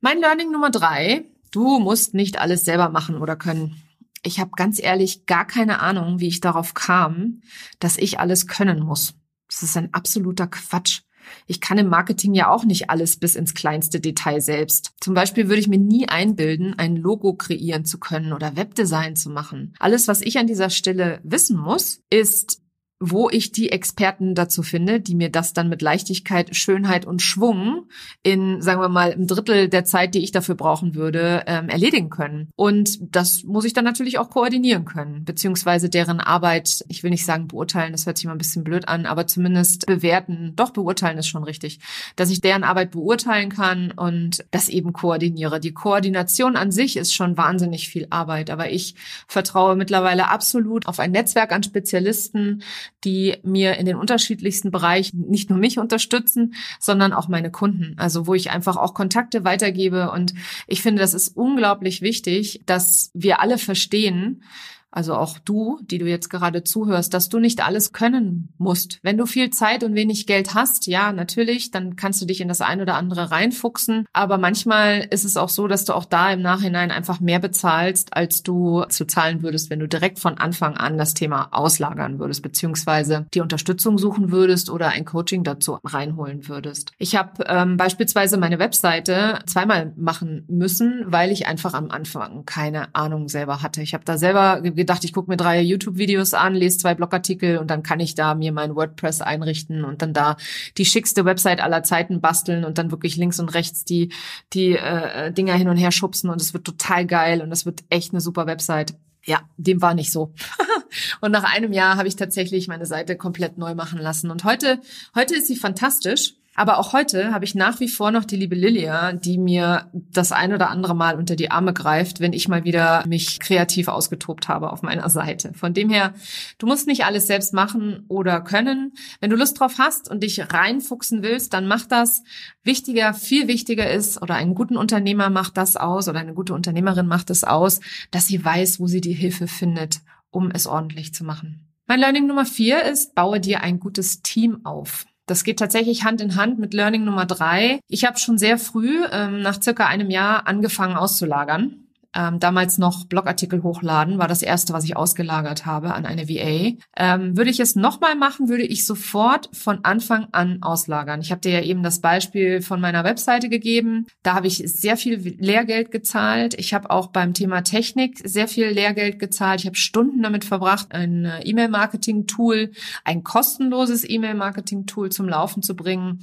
Mein 0.00 0.20
Learning 0.20 0.50
Nummer 0.50 0.70
drei, 0.70 1.24
du 1.50 1.78
musst 1.78 2.14
nicht 2.14 2.40
alles 2.40 2.64
selber 2.64 2.88
machen 2.88 3.16
oder 3.16 3.36
können. 3.36 3.82
Ich 4.22 4.38
habe 4.38 4.50
ganz 4.56 4.80
ehrlich 4.82 5.26
gar 5.26 5.46
keine 5.46 5.80
Ahnung, 5.80 6.20
wie 6.20 6.28
ich 6.28 6.40
darauf 6.40 6.74
kam, 6.74 7.40
dass 7.78 7.96
ich 7.96 8.18
alles 8.18 8.46
können 8.46 8.80
muss. 8.80 9.14
Das 9.48 9.62
ist 9.62 9.76
ein 9.76 9.92
absoluter 9.94 10.46
Quatsch. 10.46 11.02
Ich 11.46 11.60
kann 11.60 11.78
im 11.78 11.88
Marketing 11.88 12.34
ja 12.34 12.50
auch 12.50 12.64
nicht 12.64 12.90
alles 12.90 13.18
bis 13.18 13.34
ins 13.34 13.54
kleinste 13.54 14.00
Detail 14.00 14.40
selbst. 14.40 14.92
Zum 15.00 15.14
Beispiel 15.14 15.48
würde 15.48 15.60
ich 15.60 15.68
mir 15.68 15.78
nie 15.78 16.08
einbilden, 16.08 16.78
ein 16.78 16.96
Logo 16.96 17.34
kreieren 17.34 17.84
zu 17.84 17.98
können 17.98 18.32
oder 18.32 18.56
Webdesign 18.56 19.16
zu 19.16 19.30
machen. 19.30 19.74
Alles, 19.78 20.08
was 20.08 20.22
ich 20.22 20.38
an 20.38 20.46
dieser 20.46 20.70
Stelle 20.70 21.20
wissen 21.22 21.58
muss, 21.58 22.02
ist, 22.10 22.62
wo 23.02 23.30
ich 23.30 23.50
die 23.50 23.72
Experten 23.72 24.34
dazu 24.34 24.62
finde, 24.62 25.00
die 25.00 25.14
mir 25.14 25.30
das 25.30 25.54
dann 25.54 25.70
mit 25.70 25.80
Leichtigkeit, 25.80 26.54
Schönheit 26.54 27.06
und 27.06 27.22
Schwung 27.22 27.88
in, 28.22 28.60
sagen 28.60 28.82
wir 28.82 28.90
mal, 28.90 29.12
ein 29.12 29.26
Drittel 29.26 29.70
der 29.70 29.86
Zeit, 29.86 30.14
die 30.14 30.22
ich 30.22 30.32
dafür 30.32 30.54
brauchen 30.54 30.94
würde, 30.94 31.42
ähm, 31.46 31.70
erledigen 31.70 32.10
können. 32.10 32.50
Und 32.56 32.98
das 33.00 33.42
muss 33.44 33.64
ich 33.64 33.72
dann 33.72 33.86
natürlich 33.86 34.18
auch 34.18 34.28
koordinieren 34.28 34.84
können, 34.84 35.24
beziehungsweise 35.24 35.88
deren 35.88 36.20
Arbeit, 36.20 36.84
ich 36.88 37.02
will 37.02 37.10
nicht 37.10 37.24
sagen 37.24 37.48
beurteilen, 37.48 37.92
das 37.92 38.04
hört 38.04 38.18
sich 38.18 38.26
mal 38.26 38.32
ein 38.32 38.38
bisschen 38.38 38.64
blöd 38.64 38.86
an, 38.86 39.06
aber 39.06 39.26
zumindest 39.26 39.86
bewerten, 39.86 40.52
doch 40.54 40.70
beurteilen 40.70 41.16
ist 41.16 41.28
schon 41.28 41.44
richtig, 41.44 41.80
dass 42.16 42.28
ich 42.28 42.42
deren 42.42 42.64
Arbeit 42.64 42.90
beurteilen 42.90 43.48
kann 43.48 43.92
und 43.92 44.44
das 44.50 44.68
eben 44.68 44.92
koordiniere. 44.92 45.58
Die 45.58 45.72
Koordination 45.72 46.54
an 46.54 46.70
sich 46.70 46.98
ist 46.98 47.14
schon 47.14 47.38
wahnsinnig 47.38 47.88
viel 47.88 48.06
Arbeit, 48.10 48.50
aber 48.50 48.70
ich 48.70 48.94
vertraue 49.26 49.74
mittlerweile 49.74 50.28
absolut 50.28 50.86
auf 50.86 51.00
ein 51.00 51.12
Netzwerk 51.12 51.52
an 51.52 51.62
Spezialisten, 51.62 52.62
die 53.04 53.36
mir 53.42 53.76
in 53.76 53.86
den 53.86 53.96
unterschiedlichsten 53.96 54.70
Bereichen 54.70 55.28
nicht 55.28 55.50
nur 55.50 55.58
mich 55.58 55.78
unterstützen, 55.78 56.54
sondern 56.78 57.12
auch 57.12 57.28
meine 57.28 57.50
Kunden. 57.50 57.94
Also 57.98 58.26
wo 58.26 58.34
ich 58.34 58.50
einfach 58.50 58.76
auch 58.76 58.94
Kontakte 58.94 59.44
weitergebe. 59.44 60.10
Und 60.10 60.34
ich 60.66 60.82
finde, 60.82 61.00
das 61.00 61.14
ist 61.14 61.36
unglaublich 61.36 62.02
wichtig, 62.02 62.62
dass 62.66 63.10
wir 63.14 63.40
alle 63.40 63.58
verstehen, 63.58 64.42
also 64.90 65.14
auch 65.14 65.38
du, 65.38 65.78
die 65.82 65.98
du 65.98 66.06
jetzt 66.06 66.30
gerade 66.30 66.64
zuhörst, 66.64 67.14
dass 67.14 67.28
du 67.28 67.38
nicht 67.38 67.64
alles 67.64 67.92
können 67.92 68.52
musst. 68.58 68.98
Wenn 69.02 69.16
du 69.16 69.26
viel 69.26 69.50
Zeit 69.50 69.84
und 69.84 69.94
wenig 69.94 70.26
Geld 70.26 70.54
hast, 70.54 70.86
ja, 70.86 71.12
natürlich, 71.12 71.70
dann 71.70 71.96
kannst 71.96 72.20
du 72.20 72.26
dich 72.26 72.40
in 72.40 72.48
das 72.48 72.60
ein 72.60 72.80
oder 72.80 72.96
andere 72.96 73.30
reinfuchsen. 73.30 74.06
Aber 74.12 74.38
manchmal 74.38 75.06
ist 75.10 75.24
es 75.24 75.36
auch 75.36 75.48
so, 75.48 75.68
dass 75.68 75.84
du 75.84 75.94
auch 75.94 76.04
da 76.04 76.32
im 76.32 76.42
Nachhinein 76.42 76.90
einfach 76.90 77.20
mehr 77.20 77.38
bezahlst, 77.38 78.16
als 78.16 78.42
du 78.42 78.84
zu 78.88 79.06
zahlen 79.06 79.42
würdest, 79.42 79.70
wenn 79.70 79.80
du 79.80 79.88
direkt 79.88 80.18
von 80.18 80.38
Anfang 80.38 80.76
an 80.76 80.98
das 80.98 81.14
Thema 81.14 81.48
auslagern 81.52 82.18
würdest, 82.18 82.42
beziehungsweise 82.42 83.26
die 83.34 83.40
Unterstützung 83.40 83.98
suchen 83.98 84.32
würdest 84.32 84.70
oder 84.70 84.88
ein 84.88 85.04
Coaching 85.04 85.44
dazu 85.44 85.78
reinholen 85.84 86.48
würdest. 86.48 86.92
Ich 86.98 87.14
habe 87.16 87.44
ähm, 87.46 87.76
beispielsweise 87.76 88.38
meine 88.38 88.58
Webseite 88.58 89.38
zweimal 89.46 89.92
machen 89.96 90.44
müssen, 90.48 91.04
weil 91.06 91.30
ich 91.30 91.46
einfach 91.46 91.74
am 91.74 91.90
Anfang 91.90 92.44
keine 92.44 92.94
Ahnung 92.94 93.28
selber 93.28 93.62
hatte. 93.62 93.82
Ich 93.82 93.94
habe 93.94 94.04
da 94.04 94.18
selber 94.18 94.62
gedacht, 94.80 95.04
ich 95.04 95.12
gucke 95.12 95.30
mir 95.30 95.36
drei 95.36 95.60
YouTube-Videos 95.60 96.34
an, 96.34 96.54
lese 96.54 96.78
zwei 96.78 96.94
Blogartikel 96.94 97.58
und 97.58 97.70
dann 97.70 97.82
kann 97.82 98.00
ich 98.00 98.14
da 98.14 98.34
mir 98.34 98.52
mein 98.52 98.74
WordPress 98.74 99.20
einrichten 99.20 99.84
und 99.84 100.02
dann 100.02 100.12
da 100.12 100.36
die 100.78 100.84
schickste 100.84 101.24
Website 101.24 101.60
aller 101.60 101.82
Zeiten 101.82 102.20
basteln 102.20 102.64
und 102.64 102.78
dann 102.78 102.90
wirklich 102.90 103.16
links 103.16 103.38
und 103.40 103.50
rechts 103.54 103.84
die, 103.84 104.12
die 104.52 104.76
äh, 104.76 105.32
Dinger 105.32 105.54
hin 105.54 105.68
und 105.68 105.76
her 105.76 105.92
schubsen 105.92 106.30
und 106.30 106.40
es 106.40 106.54
wird 106.54 106.64
total 106.64 107.06
geil 107.06 107.42
und 107.42 107.52
es 107.52 107.66
wird 107.66 107.84
echt 107.90 108.12
eine 108.12 108.20
super 108.20 108.46
Website. 108.46 108.94
Ja, 109.24 109.42
dem 109.58 109.82
war 109.82 109.94
nicht 109.94 110.12
so. 110.12 110.32
und 111.20 111.30
nach 111.30 111.44
einem 111.44 111.72
Jahr 111.72 111.96
habe 111.96 112.08
ich 112.08 112.16
tatsächlich 112.16 112.68
meine 112.68 112.86
Seite 112.86 113.16
komplett 113.16 113.58
neu 113.58 113.74
machen 113.74 113.98
lassen. 113.98 114.30
Und 114.30 114.44
heute, 114.44 114.80
heute 115.14 115.36
ist 115.36 115.46
sie 115.46 115.56
fantastisch. 115.56 116.39
Aber 116.60 116.76
auch 116.76 116.92
heute 116.92 117.32
habe 117.32 117.46
ich 117.46 117.54
nach 117.54 117.80
wie 117.80 117.88
vor 117.88 118.10
noch 118.10 118.26
die 118.26 118.36
liebe 118.36 118.54
Lilia, 118.54 119.14
die 119.14 119.38
mir 119.38 119.88
das 119.94 120.30
ein 120.30 120.52
oder 120.52 120.68
andere 120.68 120.94
Mal 120.94 121.16
unter 121.16 121.34
die 121.34 121.50
Arme 121.50 121.72
greift, 121.72 122.20
wenn 122.20 122.34
ich 122.34 122.48
mal 122.48 122.64
wieder 122.64 123.02
mich 123.06 123.40
kreativ 123.40 123.88
ausgetobt 123.88 124.46
habe 124.46 124.70
auf 124.70 124.82
meiner 124.82 125.08
Seite. 125.08 125.54
Von 125.54 125.72
dem 125.72 125.88
her, 125.88 126.12
du 126.58 126.66
musst 126.66 126.86
nicht 126.86 127.06
alles 127.06 127.26
selbst 127.26 127.54
machen 127.54 128.04
oder 128.08 128.42
können. 128.42 128.92
Wenn 129.20 129.30
du 129.30 129.36
Lust 129.36 129.58
drauf 129.58 129.76
hast 129.78 130.10
und 130.10 130.22
dich 130.22 130.52
reinfuchsen 130.52 131.22
willst, 131.22 131.54
dann 131.54 131.66
mach 131.66 131.86
das. 131.86 132.24
Wichtiger, 132.62 133.14
viel 133.14 133.48
wichtiger 133.48 133.90
ist, 133.90 134.20
oder 134.20 134.34
einen 134.34 134.54
guten 134.54 134.76
Unternehmer 134.76 135.30
macht 135.30 135.56
das 135.56 135.76
aus, 135.76 136.10
oder 136.10 136.18
eine 136.18 136.34
gute 136.34 136.52
Unternehmerin 136.52 137.06
macht 137.06 137.30
es 137.30 137.40
das 137.40 137.48
aus, 137.48 137.80
dass 138.10 138.26
sie 138.26 138.44
weiß, 138.44 138.80
wo 138.80 138.86
sie 138.86 139.00
die 139.00 139.14
Hilfe 139.14 139.46
findet, 139.46 140.00
um 140.28 140.50
es 140.50 140.66
ordentlich 140.66 141.14
zu 141.14 141.24
machen. 141.24 141.70
Mein 141.86 142.00
Learning 142.00 142.26
Nummer 142.26 142.44
vier 142.44 142.84
ist, 142.84 143.14
baue 143.14 143.40
dir 143.40 143.62
ein 143.62 143.80
gutes 143.80 144.20
Team 144.20 144.66
auf. 144.66 145.06
Das 145.30 145.44
geht 145.44 145.60
tatsächlich 145.60 146.02
Hand 146.02 146.20
in 146.20 146.34
Hand 146.34 146.58
mit 146.58 146.74
Learning 146.74 147.04
Nummer 147.04 147.24
drei. 147.24 147.78
Ich 147.86 148.04
habe 148.04 148.18
schon 148.18 148.36
sehr 148.36 148.58
früh, 148.58 149.04
ähm, 149.12 149.42
nach 149.42 149.62
circa 149.62 149.86
einem 149.86 150.10
Jahr, 150.10 150.48
angefangen 150.48 150.96
auszulagern 150.96 151.86
ähm, 152.14 152.40
damals 152.40 152.78
noch 152.78 153.06
Blogartikel 153.06 153.62
hochladen, 153.62 154.18
war 154.18 154.28
das 154.28 154.42
erste, 154.42 154.72
was 154.72 154.84
ich 154.84 154.96
ausgelagert 154.96 155.66
habe 155.66 155.94
an 155.94 156.06
eine 156.06 156.28
VA. 156.28 156.76
Ähm, 156.96 157.36
würde 157.36 157.50
ich 157.50 157.60
es 157.60 157.76
nochmal 157.76 158.16
machen, 158.16 158.48
würde 158.48 158.64
ich 158.64 158.84
sofort 158.84 159.48
von 159.52 159.84
Anfang 159.84 160.26
an 160.32 160.58
auslagern. 160.62 161.20
Ich 161.20 161.30
habe 161.30 161.40
dir 161.40 161.52
ja 161.52 161.62
eben 161.62 161.82
das 161.82 162.00
Beispiel 162.00 162.62
von 162.62 162.80
meiner 162.80 163.04
Webseite 163.04 163.48
gegeben. 163.48 164.06
Da 164.22 164.34
habe 164.34 164.48
ich 164.48 164.56
sehr 164.58 164.96
viel 164.96 165.36
Lehrgeld 165.38 165.90
gezahlt. 165.90 166.54
Ich 166.54 166.74
habe 166.74 166.90
auch 166.90 167.08
beim 167.08 167.32
Thema 167.32 167.62
Technik 167.62 168.20
sehr 168.24 168.48
viel 168.48 168.66
Lehrgeld 168.66 169.18
gezahlt. 169.18 169.60
Ich 169.60 169.66
habe 169.66 169.76
Stunden 169.76 170.22
damit 170.22 170.44
verbracht, 170.44 170.88
ein 170.90 171.24
äh, 171.24 171.42
E-Mail-Marketing-Tool, 171.42 172.72
ein 173.04 173.22
kostenloses 173.22 174.08
E-Mail-Marketing-Tool 174.08 175.10
zum 175.10 175.28
Laufen 175.28 175.62
zu 175.62 175.76
bringen, 175.76 176.20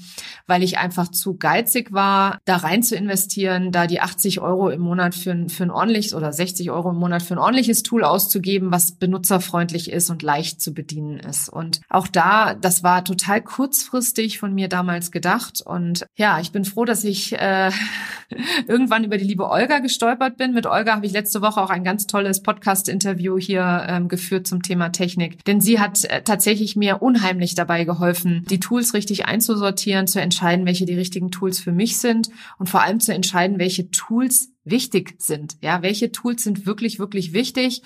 weil 0.47 0.63
ich 0.63 0.77
einfach 0.77 1.09
zu 1.09 1.37
geizig 1.37 1.93
war, 1.93 2.39
da 2.45 2.57
rein 2.57 2.83
zu 2.83 2.95
investieren, 2.95 3.71
da 3.71 3.87
die 3.87 4.01
80 4.01 4.41
Euro 4.41 4.69
im 4.69 4.81
Monat 4.81 5.15
für, 5.15 5.47
für 5.47 5.63
ein 5.63 5.71
ordentliches 5.77 6.13
oder 6.13 6.33
60 6.33 6.71
Euro 6.71 6.89
im 6.89 6.97
Monat 6.97 7.23
für 7.23 7.35
ein 7.35 7.39
ordentliches 7.39 7.83
Tool 7.83 8.03
auszugeben, 8.03 8.71
was 8.71 8.93
benutzerfreundlich 8.93 9.91
ist 9.91 10.09
und 10.09 10.23
leicht 10.23 10.61
zu 10.61 10.73
bedienen 10.73 11.19
ist. 11.19 11.49
Und 11.49 11.81
auch 11.89 12.07
da, 12.07 12.55
das 12.55 12.83
war 12.83 13.05
total 13.05 13.41
kurzfristig 13.41 14.39
von 14.39 14.53
mir 14.53 14.67
damals 14.67 15.11
gedacht. 15.11 15.61
Und 15.61 16.05
ja, 16.15 16.39
ich 16.39 16.51
bin 16.51 16.65
froh, 16.65 16.85
dass 16.85 17.03
ich 17.03 17.33
äh, 17.33 17.71
irgendwann 18.67 19.03
über 19.03 19.17
die 19.17 19.25
liebe 19.25 19.49
Olga 19.49 19.79
gestolpert 19.79 20.37
bin. 20.37 20.53
Mit 20.53 20.65
Olga 20.65 20.95
habe 20.95 21.05
ich 21.05 21.11
letzte 21.11 21.41
Woche 21.41 21.61
auch 21.61 21.69
ein 21.69 21.83
ganz 21.83 22.07
tolles 22.07 22.41
Podcast-Interview 22.41 23.37
hier 23.37 23.85
ähm, 23.87 24.07
geführt 24.07 24.47
zum 24.47 24.61
Thema 24.61 24.89
Technik. 24.89 25.43
Denn 25.45 25.61
sie 25.61 25.79
hat 25.79 26.03
äh, 26.05 26.23
tatsächlich 26.23 26.75
mir 26.75 27.01
unheimlich 27.01 27.55
dabei 27.55 27.83
geholfen, 27.83 28.45
die 28.49 28.59
Tools 28.59 28.93
richtig 28.93 29.25
einzusortieren, 29.25 30.07
zu 30.07 30.19
entscheiden, 30.19 30.65
welche 30.65 30.85
die 30.85 30.95
richtigen 30.95 31.31
Tools 31.31 31.59
für 31.59 31.71
mich 31.71 31.97
sind 31.97 32.29
und 32.57 32.69
vor 32.69 32.81
allem 32.81 32.99
zu 32.99 33.13
entscheiden, 33.13 33.59
welche 33.59 33.89
Tools 33.91 34.49
wichtig 34.69 35.15
sind. 35.19 35.57
Ja, 35.61 35.81
welche 35.81 36.11
Tools 36.11 36.43
sind 36.43 36.65
wirklich, 36.65 36.99
wirklich 36.99 37.33
wichtig? 37.33 37.81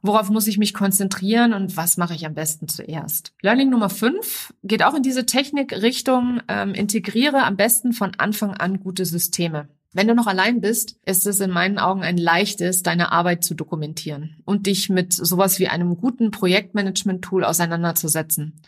Worauf 0.00 0.30
muss 0.30 0.46
ich 0.46 0.58
mich 0.58 0.74
konzentrieren 0.74 1.52
und 1.52 1.76
was 1.76 1.96
mache 1.96 2.14
ich 2.14 2.24
am 2.24 2.34
besten 2.34 2.68
zuerst? 2.68 3.32
Learning 3.42 3.68
Nummer 3.68 3.90
fünf 3.90 4.54
geht 4.62 4.84
auch 4.84 4.94
in 4.94 5.02
diese 5.02 5.26
Technikrichtung. 5.26 6.40
Ähm, 6.46 6.72
integriere 6.72 7.42
am 7.42 7.56
besten 7.56 7.92
von 7.92 8.12
Anfang 8.16 8.52
an 8.52 8.78
gute 8.78 9.04
Systeme. 9.04 9.68
Wenn 9.98 10.06
du 10.06 10.14
noch 10.14 10.28
allein 10.28 10.60
bist, 10.60 10.94
ist 11.06 11.26
es 11.26 11.40
in 11.40 11.50
meinen 11.50 11.80
Augen 11.80 12.04
ein 12.04 12.18
leichtes, 12.18 12.84
deine 12.84 13.10
Arbeit 13.10 13.42
zu 13.42 13.54
dokumentieren 13.54 14.36
und 14.44 14.68
dich 14.68 14.88
mit 14.88 15.12
sowas 15.12 15.58
wie 15.58 15.66
einem 15.66 15.96
guten 15.96 16.30
Projektmanagement-Tool 16.30 17.42
auseinanderzusetzen. 17.42 18.60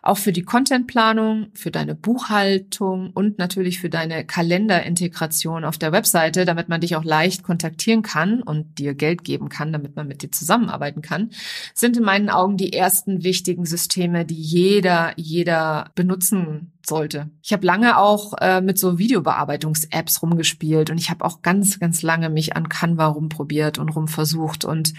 Auch 0.00 0.16
für 0.16 0.30
die 0.30 0.44
Contentplanung, 0.44 1.48
für 1.54 1.72
deine 1.72 1.96
Buchhaltung 1.96 3.10
und 3.14 3.36
natürlich 3.36 3.80
für 3.80 3.90
deine 3.90 4.24
Kalenderintegration 4.24 5.64
auf 5.64 5.76
der 5.76 5.90
Webseite, 5.90 6.44
damit 6.44 6.68
man 6.68 6.80
dich 6.80 6.94
auch 6.94 7.02
leicht 7.02 7.42
kontaktieren 7.42 8.02
kann 8.02 8.40
und 8.40 8.78
dir 8.78 8.94
Geld 8.94 9.24
geben 9.24 9.48
kann, 9.48 9.72
damit 9.72 9.96
man 9.96 10.06
mit 10.06 10.22
dir 10.22 10.30
zusammenarbeiten 10.30 11.02
kann, 11.02 11.30
sind 11.74 11.96
in 11.96 12.04
meinen 12.04 12.30
Augen 12.30 12.56
die 12.56 12.72
ersten 12.72 13.24
wichtigen 13.24 13.64
Systeme, 13.64 14.24
die 14.24 14.40
jeder, 14.40 15.14
jeder 15.16 15.90
benutzen 15.96 16.70
sollte. 16.86 17.30
Ich 17.42 17.52
habe 17.52 17.66
lange 17.66 17.98
auch 17.98 18.34
äh, 18.40 18.60
mit 18.60 18.78
so 18.78 18.98
Videobearbeitungs-Apps 18.98 20.22
rumgespielt 20.22 20.90
und 20.90 20.98
ich 20.98 21.10
habe 21.10 21.24
auch 21.24 21.42
ganz, 21.42 21.78
ganz 21.78 22.02
lange 22.02 22.30
mich 22.30 22.56
an 22.56 22.68
Canva 22.68 23.06
rumprobiert 23.06 23.78
und 23.78 23.90
rumversucht 23.90 24.64
und 24.64 24.94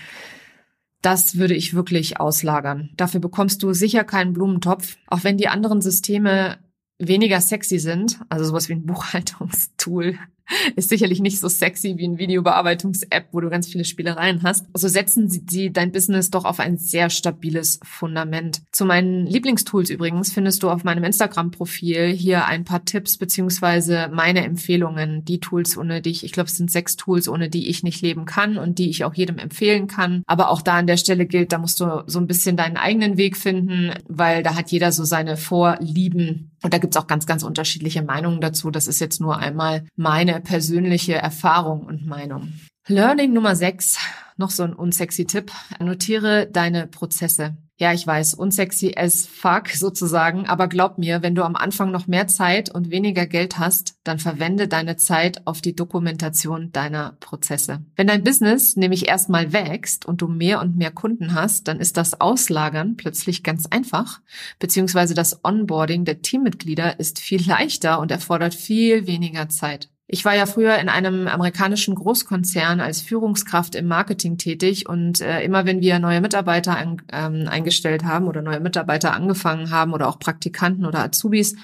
das 1.01 1.38
würde 1.38 1.53
ich 1.53 1.74
wirklich 1.74 2.20
auslagern. 2.20 2.89
Dafür 2.98 3.20
bekommst 3.20 3.62
du 3.63 3.74
sicher 3.74 4.03
keinen 4.03 4.34
Blumentopf, 4.34 4.98
auch 5.08 5.24
wenn 5.24 5.38
die 5.38 5.48
anderen 5.48 5.82
Systeme 5.82 6.58
weniger 7.00 7.39
sexy 7.39 7.79
sind, 7.79 8.20
also 8.29 8.46
sowas 8.46 8.70
wie 8.70 8.74
ein 8.74 8.86
Buchhaltungstool 8.86 10.17
ist 10.75 10.89
sicherlich 10.89 11.20
nicht 11.20 11.39
so 11.39 11.48
sexy 11.48 11.96
wie 11.98 12.08
ein 12.08 12.18
Videobearbeitungs-App, 12.18 13.27
wo 13.32 13.42
du 13.42 13.50
ganz 13.50 13.68
viele 13.68 13.86
Spielereien 13.86 14.44
hast. 14.44 14.66
So 14.66 14.72
also 14.74 14.88
setzen 14.88 15.30
sie, 15.30 15.72
dein 15.72 15.92
Business 15.92 16.30
doch 16.30 16.46
auf 16.46 16.60
ein 16.60 16.77
sehr 16.77 17.10
stabiles 17.10 17.80
Fundament. 17.84 18.62
Zu 18.72 18.86
meinen 18.86 19.25
Lieblingstools 19.25 19.89
übrigens 19.89 20.32
findest 20.32 20.63
du 20.63 20.70
auf 20.70 20.84
meinem 20.84 21.04
Instagram-Profil 21.04 22.08
hier 22.08 22.46
ein 22.46 22.63
paar 22.63 22.86
Tipps 22.86 23.18
beziehungsweise 23.18 24.10
meine 24.13 24.44
Empfehlungen, 24.44 25.25
die 25.25 25.39
Tools, 25.39 25.77
ohne 25.77 26.01
die 26.01 26.12
ich, 26.12 26.24
ich 26.24 26.32
glaube, 26.32 26.48
es 26.48 26.58
sind 26.58 26.72
sechs 26.72 26.96
Tools, 26.96 27.27
ohne 27.27 27.50
die 27.50 27.70
ich 27.70 27.84
nicht 27.84 28.01
leben 28.01 28.25
kann 28.25 28.58
und 28.58 28.80
die 28.80 28.89
ich 28.89 29.04
auch 29.04 29.13
jedem 29.13 29.38
empfehlen 29.38 29.88
kann. 29.88 30.24
Aber 30.25 30.50
auch 30.50 30.62
da 30.62 30.77
an 30.77 30.88
der 30.88 30.98
Stelle 30.98 31.25
gilt, 31.25 31.51
da 31.51 31.58
musst 31.58 31.80
du 31.80 32.04
so 32.08 32.20
ein 32.20 32.27
bisschen 32.27 32.58
deinen 32.58 32.77
eigenen 32.77 33.18
Weg 33.18 33.38
finden, 33.38 33.92
weil 34.08 34.44
da 34.44 34.56
hat 34.56 34.72
jeder 34.72 34.92
so 34.92 35.04
seine 35.04 35.38
Vorlieben. 35.38 36.51
Und 36.64 36.74
da 36.74 36.78
gibt's 36.80 36.98
auch 36.98 37.08
ganz, 37.08 37.26
ganz 37.26 37.44
unterschiedliche 37.44 38.02
Meinungen 38.02 38.42
dazu. 38.42 38.72
Das 38.72 38.88
ist 38.88 39.00
jetzt 39.00 39.22
nur 39.22 39.38
einmal 39.38 39.86
meine 39.96 40.40
persönliche 40.42 41.16
Erfahrung 41.16 41.82
und 41.86 42.06
Meinung. 42.06 42.54
Learning 42.88 43.34
Nummer 43.34 43.56
6, 43.56 43.98
noch 44.38 44.50
so 44.50 44.64
ein 44.64 44.74
unsexy 44.74 45.26
Tipp. 45.26 45.52
Notiere 45.80 46.48
deine 46.48 46.88
Prozesse. 46.88 47.58
Ja, 47.79 47.93
ich 47.93 48.07
weiß, 48.07 48.34
unsexy 48.34 48.96
as 48.98 49.27
fuck 49.27 49.69
sozusagen, 49.74 50.48
aber 50.48 50.67
glaub 50.67 50.98
mir, 50.98 51.22
wenn 51.22 51.36
du 51.36 51.43
am 51.43 51.55
Anfang 51.55 51.91
noch 51.91 52.07
mehr 52.07 52.27
Zeit 52.27 52.74
und 52.74 52.89
weniger 52.89 53.27
Geld 53.27 53.60
hast, 53.60 53.96
dann 54.03 54.17
verwende 54.17 54.67
deine 54.67 54.98
Zeit 54.98 55.46
auf 55.46 55.62
die 55.62 55.75
Dokumentation 55.75 56.72
deiner 56.72 57.17
Prozesse. 57.19 57.86
Wenn 57.96 58.07
dein 58.07 58.24
Business 58.24 58.77
nämlich 58.77 59.07
erstmal 59.07 59.53
wächst 59.53 60.07
und 60.07 60.22
du 60.22 60.27
mehr 60.27 60.60
und 60.60 60.75
mehr 60.75 60.89
Kunden 60.89 61.36
hast, 61.36 61.67
dann 61.67 61.79
ist 61.79 61.98
das 61.98 62.19
Auslagern 62.19 62.98
plötzlich 62.98 63.43
ganz 63.43 63.67
einfach, 63.67 64.22
beziehungsweise 64.57 65.13
das 65.13 65.43
Onboarding 65.43 66.03
der 66.03 66.24
Teammitglieder 66.24 67.00
ist 67.00 67.19
viel 67.19 67.46
leichter 67.48 68.00
und 68.00 68.10
erfordert 68.10 68.55
viel 68.55 69.05
weniger 69.05 69.50
Zeit. 69.50 69.91
Ich 70.10 70.24
war 70.24 70.34
ja 70.34 70.46
früher 70.46 70.78
in 70.78 70.88
einem 70.88 71.28
amerikanischen 71.28 71.94
Großkonzern 71.94 72.80
als 72.80 73.02
Führungskraft 73.02 73.76
im 73.76 73.88
Marketing 73.88 74.38
tätig 74.38 74.88
und 74.88 75.20
äh, 75.20 75.42
immer 75.42 75.66
wenn 75.66 75.82
wir 75.82 76.00
neue 76.00 76.22
Mitarbeiter 76.22 76.78
ein, 76.78 77.02
ähm, 77.12 77.46
eingestellt 77.50 78.06
haben 78.06 78.28
oder 78.28 78.42
neue 78.42 78.62
Mitarbeiter 78.62 79.14
angefangen 79.14 79.70
haben 79.70 79.94
oder 79.94 80.08
auch 80.08 80.18
Praktikanten 80.18 80.86
oder 80.86 81.00
Azubis, 81.00 81.58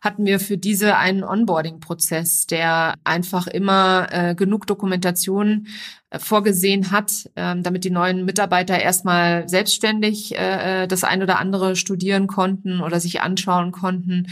hatten 0.00 0.24
wir 0.24 0.40
für 0.40 0.56
diese 0.56 0.96
einen 0.96 1.22
Onboarding-Prozess, 1.22 2.46
der 2.46 2.94
einfach 3.04 3.46
immer 3.46 4.08
äh, 4.10 4.34
genug 4.34 4.66
Dokumentation 4.66 5.66
vorgesehen 6.18 6.90
hat, 6.90 7.30
ähm, 7.36 7.62
damit 7.62 7.84
die 7.84 7.90
neuen 7.90 8.24
Mitarbeiter 8.24 8.76
erstmal 8.78 9.48
selbstständig 9.48 10.36
äh, 10.36 10.82
äh, 10.82 10.88
das 10.88 11.04
ein 11.04 11.22
oder 11.22 11.38
andere 11.38 11.76
studieren 11.76 12.26
konnten 12.26 12.80
oder 12.80 12.98
sich 12.98 13.20
anschauen 13.20 13.70
konnten, 13.70 14.26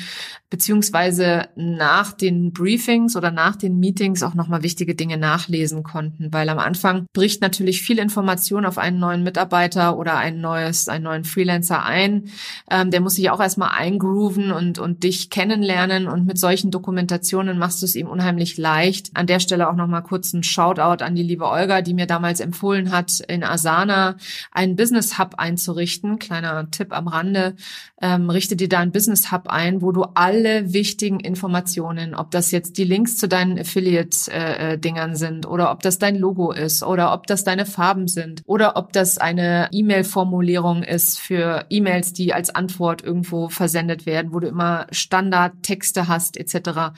beziehungsweise 0.50 1.48
nach 1.54 2.12
den 2.12 2.52
Briefings 2.52 3.14
oder 3.14 3.30
nach 3.30 3.54
den 3.54 3.78
Meetings 3.78 4.24
auch 4.24 4.34
nochmal 4.34 4.64
wichtige 4.64 4.96
Dinge 4.96 5.18
nachlesen 5.18 5.84
konnten, 5.84 6.32
weil 6.32 6.48
am 6.48 6.58
Anfang 6.58 7.06
bricht 7.12 7.42
natürlich 7.42 7.82
viel 7.82 8.00
Information 8.00 8.66
auf 8.66 8.78
einen 8.78 8.98
neuen 8.98 9.22
Mitarbeiter 9.22 9.96
oder 9.96 10.16
ein 10.16 10.40
neues, 10.40 10.88
einen 10.88 11.04
neuen 11.04 11.24
Freelancer 11.24 11.84
ein. 11.84 12.24
Ähm, 12.70 12.90
der 12.90 13.00
muss 13.00 13.14
sich 13.14 13.30
auch 13.30 13.40
erstmal 13.40 13.70
eingrooven 13.78 14.50
und, 14.50 14.80
und 14.80 15.04
dich 15.04 15.30
kennenlernen 15.30 16.08
und 16.08 16.26
mit 16.26 16.38
solchen 16.38 16.72
Dokumentationen 16.72 17.56
machst 17.56 17.82
du 17.82 17.86
es 17.86 17.94
ihm 17.94 18.08
unheimlich 18.08 18.56
leicht. 18.56 19.10
An 19.14 19.28
der 19.28 19.38
Stelle 19.38 19.68
auch 19.68 19.76
nochmal 19.76 20.02
kurz 20.02 20.32
ein 20.32 20.42
Shoutout 20.42 21.04
an 21.04 21.14
die 21.14 21.22
liebe 21.22 21.44
Olga 21.44 21.67
Olga, 21.68 21.82
die 21.82 21.92
mir 21.92 22.06
damals 22.06 22.40
empfohlen 22.40 22.90
hat, 22.92 23.20
in 23.28 23.44
Asana 23.44 24.16
einen 24.52 24.74
Business 24.74 25.18
Hub 25.18 25.34
einzurichten. 25.36 26.18
Kleiner 26.18 26.70
Tipp 26.70 26.96
am 26.96 27.08
Rande. 27.08 27.56
Ähm, 28.00 28.30
richte 28.30 28.56
dir 28.56 28.70
da 28.70 28.78
einen 28.78 28.92
Business 28.92 29.30
Hub 29.30 29.48
ein, 29.48 29.82
wo 29.82 29.92
du 29.92 30.04
alle 30.14 30.72
wichtigen 30.72 31.20
Informationen, 31.20 32.14
ob 32.14 32.30
das 32.30 32.52
jetzt 32.52 32.78
die 32.78 32.84
Links 32.84 33.18
zu 33.18 33.28
deinen 33.28 33.58
Affiliate-Dingern 33.58 35.12
äh, 35.12 35.16
sind 35.16 35.46
oder 35.46 35.70
ob 35.70 35.82
das 35.82 35.98
dein 35.98 36.16
Logo 36.16 36.52
ist 36.52 36.82
oder 36.82 37.12
ob 37.12 37.26
das 37.26 37.44
deine 37.44 37.66
Farben 37.66 38.08
sind 38.08 38.42
oder 38.46 38.76
ob 38.76 38.94
das 38.94 39.18
eine 39.18 39.68
E-Mail-Formulierung 39.70 40.84
ist 40.84 41.18
für 41.18 41.66
E-Mails, 41.68 42.14
die 42.14 42.32
als 42.32 42.48
Antwort 42.48 43.02
irgendwo 43.02 43.50
versendet 43.50 44.06
werden, 44.06 44.32
wo 44.32 44.40
du 44.40 44.48
immer 44.48 44.86
Standardtexte 44.90 46.08
hast 46.08 46.38
etc 46.38 46.92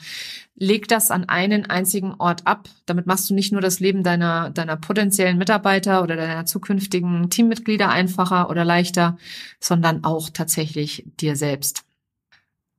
leg 0.61 0.87
das 0.87 1.09
an 1.09 1.27
einen 1.27 1.65
einzigen 1.65 2.13
Ort 2.19 2.45
ab. 2.45 2.69
Damit 2.85 3.07
machst 3.07 3.27
du 3.29 3.33
nicht 3.33 3.51
nur 3.51 3.61
das 3.61 3.79
Leben 3.79 4.03
deiner, 4.03 4.51
deiner 4.51 4.77
potenziellen 4.77 5.39
Mitarbeiter 5.39 6.03
oder 6.03 6.15
deiner 6.15 6.45
zukünftigen 6.45 7.31
Teammitglieder 7.31 7.89
einfacher 7.89 8.47
oder 8.47 8.63
leichter, 8.63 9.17
sondern 9.59 10.03
auch 10.03 10.29
tatsächlich 10.29 11.03
dir 11.19 11.35
selbst. 11.35 11.83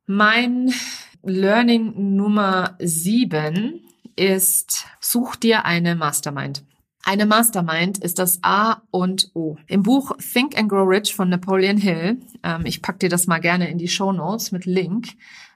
Mein 0.07 0.73
Learning 1.25 2.15
Nummer 2.15 2.77
sieben 2.79 3.81
ist, 4.15 4.87
such 5.01 5.35
dir 5.35 5.65
eine 5.65 5.97
Mastermind. 5.97 6.63
Eine 7.05 7.27
Mastermind 7.27 7.99
ist 7.99 8.21
das 8.21 8.39
A 8.43 8.83
und 8.93 9.33
O. 9.35 9.57
Im 9.67 9.83
Buch 9.83 10.13
Think 10.19 10.57
and 10.57 10.69
Grow 10.69 10.89
Rich 10.89 11.17
von 11.17 11.31
Napoleon 11.31 11.79
Hill, 11.79 12.19
ähm, 12.45 12.65
ich 12.65 12.81
pack 12.81 13.01
dir 13.01 13.09
das 13.09 13.27
mal 13.27 13.41
gerne 13.41 13.69
in 13.69 13.79
die 13.79 13.89
Show 13.89 14.13
Notes 14.13 14.53
mit 14.53 14.67
Link, 14.67 15.09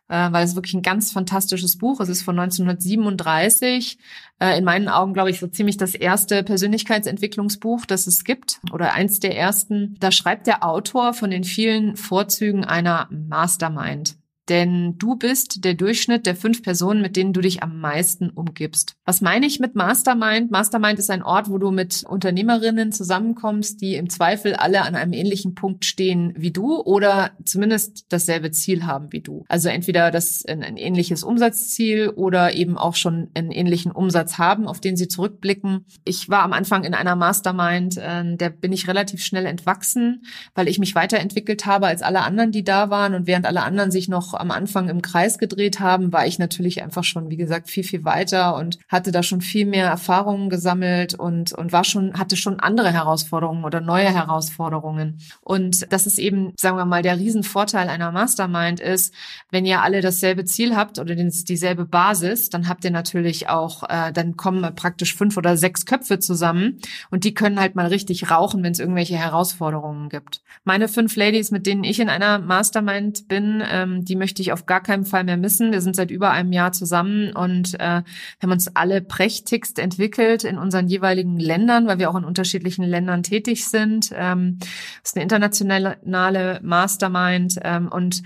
äh, 0.09 0.33
weil 0.33 0.45
es 0.45 0.55
wirklich 0.55 0.75
ein 0.75 0.83
ganz 0.83 1.13
fantastisches 1.13 1.79
Buch. 1.79 2.01
Es 2.01 2.09
ist 2.09 2.23
von 2.23 2.39
1937. 2.39 3.99
Äh, 4.39 4.59
in 4.59 4.65
meinen 4.65 4.89
Augen, 4.89 5.15
glaube 5.15 5.31
ich, 5.31 5.39
so 5.39 5.47
ziemlich 5.47 5.77
das 5.77 5.95
erste 5.95 6.43
Persönlichkeitsentwicklungsbuch, 6.43 7.87
das 7.87 8.07
es 8.07 8.25
gibt 8.25 8.61
oder 8.73 8.93
eins 8.93 9.21
der 9.21 9.37
ersten. 9.37 9.97
Da 10.01 10.11
schreibt 10.11 10.47
der 10.47 10.65
Autor 10.65 11.15
von 11.15 11.31
den 11.31 11.45
vielen 11.45 11.97
Vorzügen 11.97 12.65
einer 12.65 13.09
Mastermind 13.11 14.17
denn 14.49 14.97
du 14.99 15.17
bist 15.17 15.65
der 15.65 15.75
Durchschnitt 15.75 16.27
der 16.27 16.37
fünf 16.37 16.63
Personen, 16.63 17.03
mit 17.03 17.17
denen 17.17 17.33
du 17.33 17.41
dich 17.41 17.63
am 17.63 17.81
meisten 17.81 18.31
umgibst. 18.31 18.95
Was 19.05 19.21
meine 19.21 19.47
ich 19.47 19.61
mit 19.61 19.75
Mastermind? 19.75 20.51
Mastermind 20.51 20.99
ist 20.99 21.11
ein 21.11 21.23
Ort, 21.23 21.51
wo 21.51 21.59
du 21.59 21.71
mit 21.71 22.05
Unternehmerinnen 22.09 22.93
zusammenkommst, 22.93 23.81
die 23.81 23.97
im 23.97 24.09
Zweifel 24.09 24.55
alle 24.55 24.83
an 24.83 24.95
einem 24.95 25.13
ähnlichen 25.13 25.55
Punkt 25.55 25.85
stehen 25.85 26.33
wie 26.37 26.53
du 26.53 26.81
oder 26.81 27.33
zumindest 27.45 28.07
dasselbe 28.09 28.51
Ziel 28.53 28.87
haben 28.87 29.13
wie 29.13 29.21
du. 29.21 29.45
Also 29.49 29.69
entweder 29.69 30.11
das 30.11 30.45
ein, 30.47 30.63
ein 30.63 30.77
ähnliches 30.77 31.25
Umsatzziel 31.25 32.11
oder 32.11 32.55
eben 32.55 32.79
auch 32.79 32.95
schon 32.95 33.31
einen 33.35 33.51
ähnlichen 33.51 33.93
Umsatz 33.93 34.39
haben, 34.39 34.69
auf 34.69 34.81
den 34.81 34.97
sie 34.97 35.09
zurückblicken. 35.09 35.85
Ich 36.05 36.29
war 36.29 36.43
am 36.43 36.53
Anfang 36.53 36.85
in 36.85 36.95
einer 36.95 37.17
Mastermind, 37.17 37.97
äh, 37.97 38.37
der 38.37 38.51
bin 38.51 38.73
ich 38.73 38.89
relativ 38.89 39.25
schnell 39.25 39.47
entwachsen, 39.47 40.25
weil 40.55 40.69
ich 40.69 40.79
mich 40.79 40.95
weiterentwickelt 40.95 41.67
habe 41.67 41.87
als 41.87 42.03
alle 42.03 42.23
anderen, 42.23 42.53
die 42.53 42.65
da 42.65 42.91
waren 42.91 43.15
und 43.15 43.27
während 43.27 43.47
alle 43.47 43.63
anderen 43.63 43.91
sich 43.91 44.09
noch 44.09 44.36
am 44.41 44.51
Anfang 44.51 44.89
im 44.89 45.03
Kreis 45.03 45.39
gedreht 45.39 45.81
haben, 45.81 46.13
war 46.13 46.27
ich 46.27 46.39
natürlich 46.39 46.83
einfach 46.83 47.05
schon, 47.05 47.31
wie 47.31 47.37
gesagt, 47.37 47.71
viel, 47.71 47.85
viel 47.85 48.05
weiter 48.05 48.57
und 48.57 48.79
hatte 48.89 49.13
da 49.13 49.23
schon 49.23 49.41
viel 49.41 49.67
mehr 49.67 49.87
Erfahrungen 49.87 50.51
gesammelt 50.51 51.15
und, 51.15 51.53
und 51.53 51.73
war 51.73 51.85
schon, 51.85 52.19
hatte 52.19 52.37
schon 52.37 52.61
andere 52.61 52.93
Herausforderungen 52.93 53.65
oder 53.65 53.81
neue 53.81 54.13
Herausforderungen. 54.13 55.19
Und 55.41 55.93
das 55.93 56.07
ist 56.07 56.19
eben, 56.19 56.53
sagen 56.59 56.77
wir 56.77 56.85
mal, 56.85 57.03
der 57.03 57.19
Riesenvorteil 57.19 57.89
einer 57.89 58.13
Mastermind 58.13 58.81
ist, 58.81 59.15
wenn 59.51 59.67
ihr 59.67 59.83
alle 59.83 60.01
dasselbe 60.01 60.45
Ziel 60.45 60.77
habt 60.77 60.99
oder 60.99 61.15
dieselbe 61.15 61.85
Basis, 61.85 62.51
dann 62.51 62.69
habt 62.69 62.85
ihr 62.85 62.91
natürlich 62.91 63.49
auch, 63.49 63.83
äh, 63.89 64.13
dann 64.13 64.37
kommen 64.37 64.75
praktisch 64.75 65.15
fünf 65.15 65.37
oder 65.37 65.57
sechs 65.57 65.87
Köpfe 65.87 66.19
zusammen 66.19 66.79
und 67.11 67.25
die 67.25 67.35
können 67.35 67.61
halt 67.61 67.75
mal 67.75 67.87
richtig 67.87 68.31
rauchen, 68.31 68.63
wenn 68.63 68.73
es 68.73 68.81
irgendwelche 68.81 69.17
Herausforderungen 69.17 70.09
gibt. 70.09 70.43
Meine 70.65 70.89
fünf 70.89 71.15
Ladies, 71.17 71.51
mit 71.51 71.67
denen 71.67 71.85
ich 71.85 72.01
in 72.01 72.09
einer 72.09 72.39
Mastermind 72.39 73.29
bin, 73.29 73.63
ähm, 73.71 74.05
die 74.05 74.17
möchte 74.17 74.26
ich 74.33 74.53
auf 74.53 74.67
gar 74.67 74.83
keinen 74.83 75.05
Fall 75.05 75.25
mehr 75.25 75.37
missen. 75.37 75.73
Wir 75.73 75.81
sind 75.81 75.97
seit 75.97 76.11
über 76.11 76.31
einem 76.31 76.53
Jahr 76.53 76.73
zusammen 76.73 77.33
und 77.33 77.75
äh, 77.81 78.03
haben 78.43 78.51
uns 78.51 78.75
alle 78.75 79.01
prächtigst 79.01 79.79
entwickelt 79.79 80.45
in 80.45 80.59
unseren 80.59 80.89
jeweiligen 80.89 81.39
Ländern, 81.39 81.87
weil 81.87 81.99
wir 81.99 82.11
auch 82.11 82.17
in 82.17 82.25
unterschiedlichen 82.25 82.85
Ländern 82.85 83.23
tätig 83.23 83.67
sind. 83.67 84.11
Ähm, 84.15 84.59
ist 85.03 85.17
eine 85.17 85.23
internationale 85.23 86.61
Mastermind 86.63 87.59
ähm, 87.63 87.89
und 87.89 88.23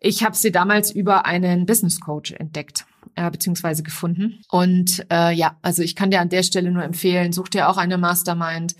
ich 0.00 0.24
habe 0.24 0.36
sie 0.36 0.50
damals 0.50 0.90
über 0.90 1.26
einen 1.26 1.66
Business 1.66 2.00
Coach 2.00 2.32
entdeckt 2.32 2.86
äh, 3.14 3.30
beziehungsweise 3.30 3.82
gefunden. 3.82 4.42
Und 4.50 5.06
äh, 5.10 5.32
ja, 5.32 5.56
also 5.62 5.82
ich 5.82 5.96
kann 5.96 6.10
dir 6.10 6.20
an 6.20 6.28
der 6.28 6.42
Stelle 6.42 6.70
nur 6.70 6.82
empfehlen, 6.82 7.32
such 7.32 7.48
dir 7.48 7.68
auch 7.68 7.76
eine 7.76 7.98
Mastermind, 7.98 8.74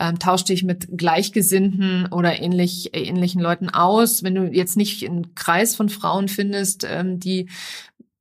ähm, 0.00 0.18
tausch 0.18 0.44
dich 0.44 0.62
mit 0.62 0.88
Gleichgesinnten 0.96 2.06
oder 2.12 2.40
ähnlich, 2.40 2.94
äh, 2.94 3.02
ähnlichen 3.02 3.40
Leuten 3.40 3.68
aus. 3.68 4.22
Wenn 4.22 4.34
du 4.34 4.44
jetzt 4.44 4.76
nicht 4.76 5.08
einen 5.08 5.34
Kreis 5.34 5.74
von 5.74 5.88
Frauen 5.88 6.28
findest, 6.28 6.86
ähm, 6.88 7.18
die 7.18 7.48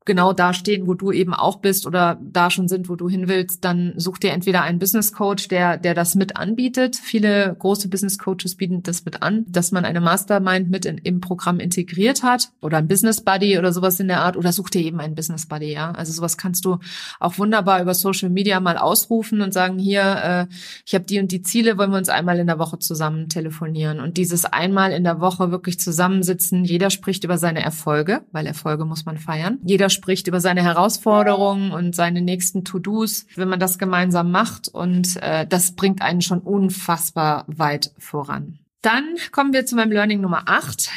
genau 0.07 0.33
da 0.33 0.53
stehen, 0.53 0.87
wo 0.87 0.95
du 0.95 1.11
eben 1.11 1.35
auch 1.35 1.57
bist 1.57 1.85
oder 1.85 2.19
da 2.19 2.49
schon 2.49 2.67
sind, 2.67 2.89
wo 2.89 2.95
du 2.95 3.07
hin 3.07 3.27
willst, 3.27 3.63
dann 3.63 3.93
such 3.97 4.17
dir 4.17 4.31
entweder 4.31 4.63
einen 4.63 4.79
Business 4.79 5.13
Coach, 5.13 5.49
der, 5.49 5.77
der 5.77 5.93
das 5.93 6.15
mit 6.15 6.37
anbietet. 6.37 6.95
Viele 6.95 7.55
große 7.59 7.89
Business 7.89 8.17
Coaches 8.17 8.55
bieten 8.55 8.81
das 8.81 9.05
mit 9.05 9.21
an, 9.21 9.45
dass 9.47 9.71
man 9.71 9.85
eine 9.85 10.01
Mastermind 10.01 10.71
mit 10.71 10.85
in, 10.85 10.97
im 10.97 11.21
Programm 11.21 11.59
integriert 11.59 12.23
hat 12.23 12.49
oder 12.61 12.77
ein 12.77 12.87
Business 12.87 13.21
Buddy 13.21 13.59
oder 13.59 13.71
sowas 13.71 13.99
in 13.99 14.07
der 14.07 14.21
Art 14.21 14.37
oder 14.37 14.51
such 14.51 14.69
dir 14.69 14.81
eben 14.81 14.99
einen 14.99 15.13
Business 15.13 15.45
Buddy, 15.45 15.71
ja. 15.71 15.91
Also 15.91 16.13
sowas 16.13 16.37
kannst 16.37 16.65
du 16.65 16.79
auch 17.19 17.37
wunderbar 17.37 17.81
über 17.81 17.93
Social 17.93 18.29
Media 18.29 18.59
mal 18.59 18.77
ausrufen 18.77 19.41
und 19.41 19.53
sagen, 19.53 19.77
hier, 19.77 20.47
äh, 20.49 20.53
ich 20.85 20.95
habe 20.95 21.05
die 21.05 21.19
und 21.19 21.31
die 21.31 21.43
Ziele, 21.43 21.77
wollen 21.77 21.91
wir 21.91 21.97
uns 21.97 22.09
einmal 22.09 22.39
in 22.39 22.47
der 22.47 22.57
Woche 22.57 22.79
zusammen 22.79 23.29
telefonieren 23.29 23.99
und 23.99 24.17
dieses 24.17 24.45
einmal 24.45 24.93
in 24.93 25.03
der 25.03 25.19
Woche 25.19 25.51
wirklich 25.51 25.79
zusammensitzen. 25.79 26.63
Jeder 26.63 26.89
spricht 26.89 27.25
über 27.25 27.37
seine 27.37 27.61
Erfolge, 27.61 28.21
weil 28.31 28.47
Erfolge 28.47 28.85
muss 28.85 29.05
man 29.05 29.17
feiern. 29.17 29.59
Jeder 29.63 29.89
spricht 29.97 30.27
über 30.27 30.39
seine 30.39 30.63
Herausforderungen 30.63 31.71
und 31.71 31.93
seine 31.93 32.21
nächsten 32.21 32.63
To-Dos, 32.63 33.25
wenn 33.35 33.49
man 33.49 33.59
das 33.59 33.77
gemeinsam 33.77 34.31
macht. 34.31 34.69
Und 34.69 35.17
äh, 35.21 35.45
das 35.45 35.73
bringt 35.73 36.01
einen 36.01 36.21
schon 36.21 36.39
unfassbar 36.39 37.43
weit 37.47 37.91
voran. 37.97 38.59
Dann 38.81 39.15
kommen 39.33 39.51
wir 39.51 39.65
zu 39.65 39.75
meinem 39.75 39.91
Learning 39.91 40.21
Nummer 40.21 40.43
8. 40.45 40.89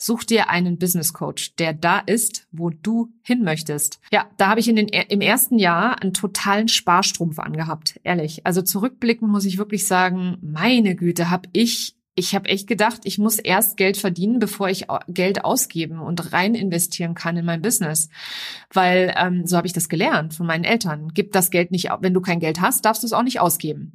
Such 0.00 0.22
dir 0.22 0.48
einen 0.48 0.78
Business 0.78 1.12
Coach, 1.12 1.56
der 1.56 1.72
da 1.72 1.98
ist, 1.98 2.46
wo 2.52 2.70
du 2.70 3.12
hin 3.22 3.42
möchtest. 3.42 3.98
Ja, 4.12 4.26
da 4.36 4.48
habe 4.48 4.60
ich 4.60 4.68
in 4.68 4.76
den, 4.76 4.86
im 4.86 5.20
ersten 5.20 5.58
Jahr 5.58 6.00
einen 6.00 6.14
totalen 6.14 6.68
Sparstrumpf 6.68 7.40
angehabt, 7.40 7.98
ehrlich. 8.04 8.46
Also 8.46 8.62
zurückblicken 8.62 9.28
muss 9.28 9.44
ich 9.44 9.58
wirklich 9.58 9.86
sagen, 9.86 10.38
meine 10.40 10.94
Güte, 10.94 11.30
habe 11.30 11.48
ich 11.52 11.97
ich 12.18 12.34
habe 12.34 12.48
echt 12.48 12.66
gedacht, 12.66 13.02
ich 13.04 13.18
muss 13.18 13.38
erst 13.38 13.76
Geld 13.76 13.96
verdienen, 13.96 14.40
bevor 14.40 14.68
ich 14.68 14.86
Geld 15.06 15.44
ausgeben 15.44 16.00
und 16.00 16.32
rein 16.32 16.56
investieren 16.56 17.14
kann 17.14 17.36
in 17.36 17.44
mein 17.44 17.62
Business. 17.62 18.08
Weil 18.72 19.14
ähm, 19.16 19.46
so 19.46 19.56
habe 19.56 19.68
ich 19.68 19.72
das 19.72 19.88
gelernt 19.88 20.34
von 20.34 20.46
meinen 20.46 20.64
Eltern. 20.64 21.12
Gib 21.14 21.30
das 21.32 21.50
Geld 21.50 21.70
nicht, 21.70 21.90
wenn 22.00 22.14
du 22.14 22.20
kein 22.20 22.40
Geld 22.40 22.60
hast, 22.60 22.84
darfst 22.84 23.04
du 23.04 23.06
es 23.06 23.12
auch 23.12 23.22
nicht 23.22 23.38
ausgeben. 23.38 23.92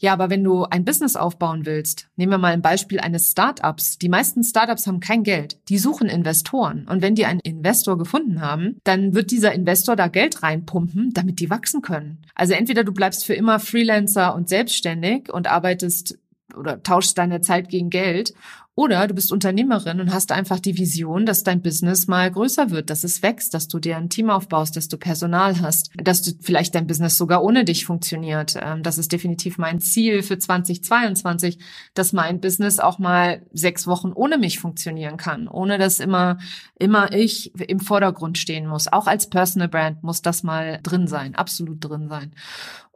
Ja, 0.00 0.12
aber 0.12 0.30
wenn 0.30 0.44
du 0.44 0.64
ein 0.64 0.84
Business 0.84 1.16
aufbauen 1.16 1.66
willst, 1.66 2.08
nehmen 2.16 2.32
wir 2.32 2.38
mal 2.38 2.52
ein 2.52 2.62
Beispiel 2.62 3.00
eines 3.00 3.32
Startups. 3.32 3.98
Die 3.98 4.08
meisten 4.08 4.44
Startups 4.44 4.86
haben 4.86 5.00
kein 5.00 5.24
Geld. 5.24 5.58
Die 5.68 5.78
suchen 5.78 6.08
Investoren. 6.08 6.86
Und 6.88 7.02
wenn 7.02 7.16
die 7.16 7.26
einen 7.26 7.40
Investor 7.40 7.98
gefunden 7.98 8.40
haben, 8.40 8.78
dann 8.84 9.14
wird 9.14 9.32
dieser 9.32 9.52
Investor 9.52 9.96
da 9.96 10.06
Geld 10.06 10.42
reinpumpen, 10.42 11.10
damit 11.12 11.40
die 11.40 11.50
wachsen 11.50 11.82
können. 11.82 12.22
Also 12.34 12.54
entweder 12.54 12.84
du 12.84 12.92
bleibst 12.92 13.26
für 13.26 13.34
immer 13.34 13.58
Freelancer 13.58 14.34
und 14.34 14.48
selbstständig 14.48 15.32
und 15.32 15.48
arbeitest 15.48 16.16
oder 16.56 16.82
tauschst 16.82 17.18
deine 17.18 17.40
Zeit 17.40 17.68
gegen 17.68 17.90
Geld 17.90 18.32
Oder 18.74 19.08
du 19.08 19.14
bist 19.14 19.32
Unternehmerin 19.32 20.00
und 20.00 20.14
hast 20.14 20.30
einfach 20.30 20.60
die 20.60 20.78
Vision, 20.78 21.26
dass 21.26 21.42
dein 21.42 21.62
Business 21.62 22.06
mal 22.06 22.30
größer 22.30 22.70
wird, 22.70 22.90
dass 22.90 23.02
es 23.02 23.22
wächst, 23.22 23.52
dass 23.52 23.66
du 23.66 23.80
dir 23.80 23.96
ein 23.96 24.08
Team 24.08 24.30
aufbaust, 24.30 24.76
dass 24.76 24.86
du 24.86 24.96
Personal 24.98 25.60
hast, 25.60 25.90
dass 25.96 26.22
du 26.22 26.30
vielleicht 26.40 26.76
dein 26.76 26.86
Business 26.86 27.18
sogar 27.18 27.42
ohne 27.42 27.64
dich 27.64 27.84
funktioniert. 27.84 28.54
Ähm, 28.62 28.84
das 28.84 28.96
ist 28.96 29.10
definitiv 29.10 29.58
mein 29.58 29.80
Ziel 29.80 30.22
für 30.22 30.38
2022, 30.38 31.58
dass 31.94 32.12
mein 32.12 32.40
Business 32.40 32.78
auch 32.78 33.00
mal 33.00 33.42
sechs 33.52 33.88
Wochen 33.88 34.12
ohne 34.12 34.38
mich 34.38 34.60
funktionieren 34.60 35.16
kann, 35.16 35.48
ohne 35.48 35.76
dass 35.76 35.98
immer, 35.98 36.38
immer 36.78 37.12
ich 37.12 37.52
im 37.58 37.80
Vordergrund 37.80 38.38
stehen 38.38 38.68
muss. 38.68 38.86
Auch 38.86 39.08
als 39.08 39.28
Personal 39.28 39.68
Brand 39.68 40.04
muss 40.04 40.22
das 40.22 40.44
mal 40.44 40.78
drin 40.84 41.08
sein, 41.08 41.34
absolut 41.34 41.84
drin 41.84 42.08
sein. 42.08 42.32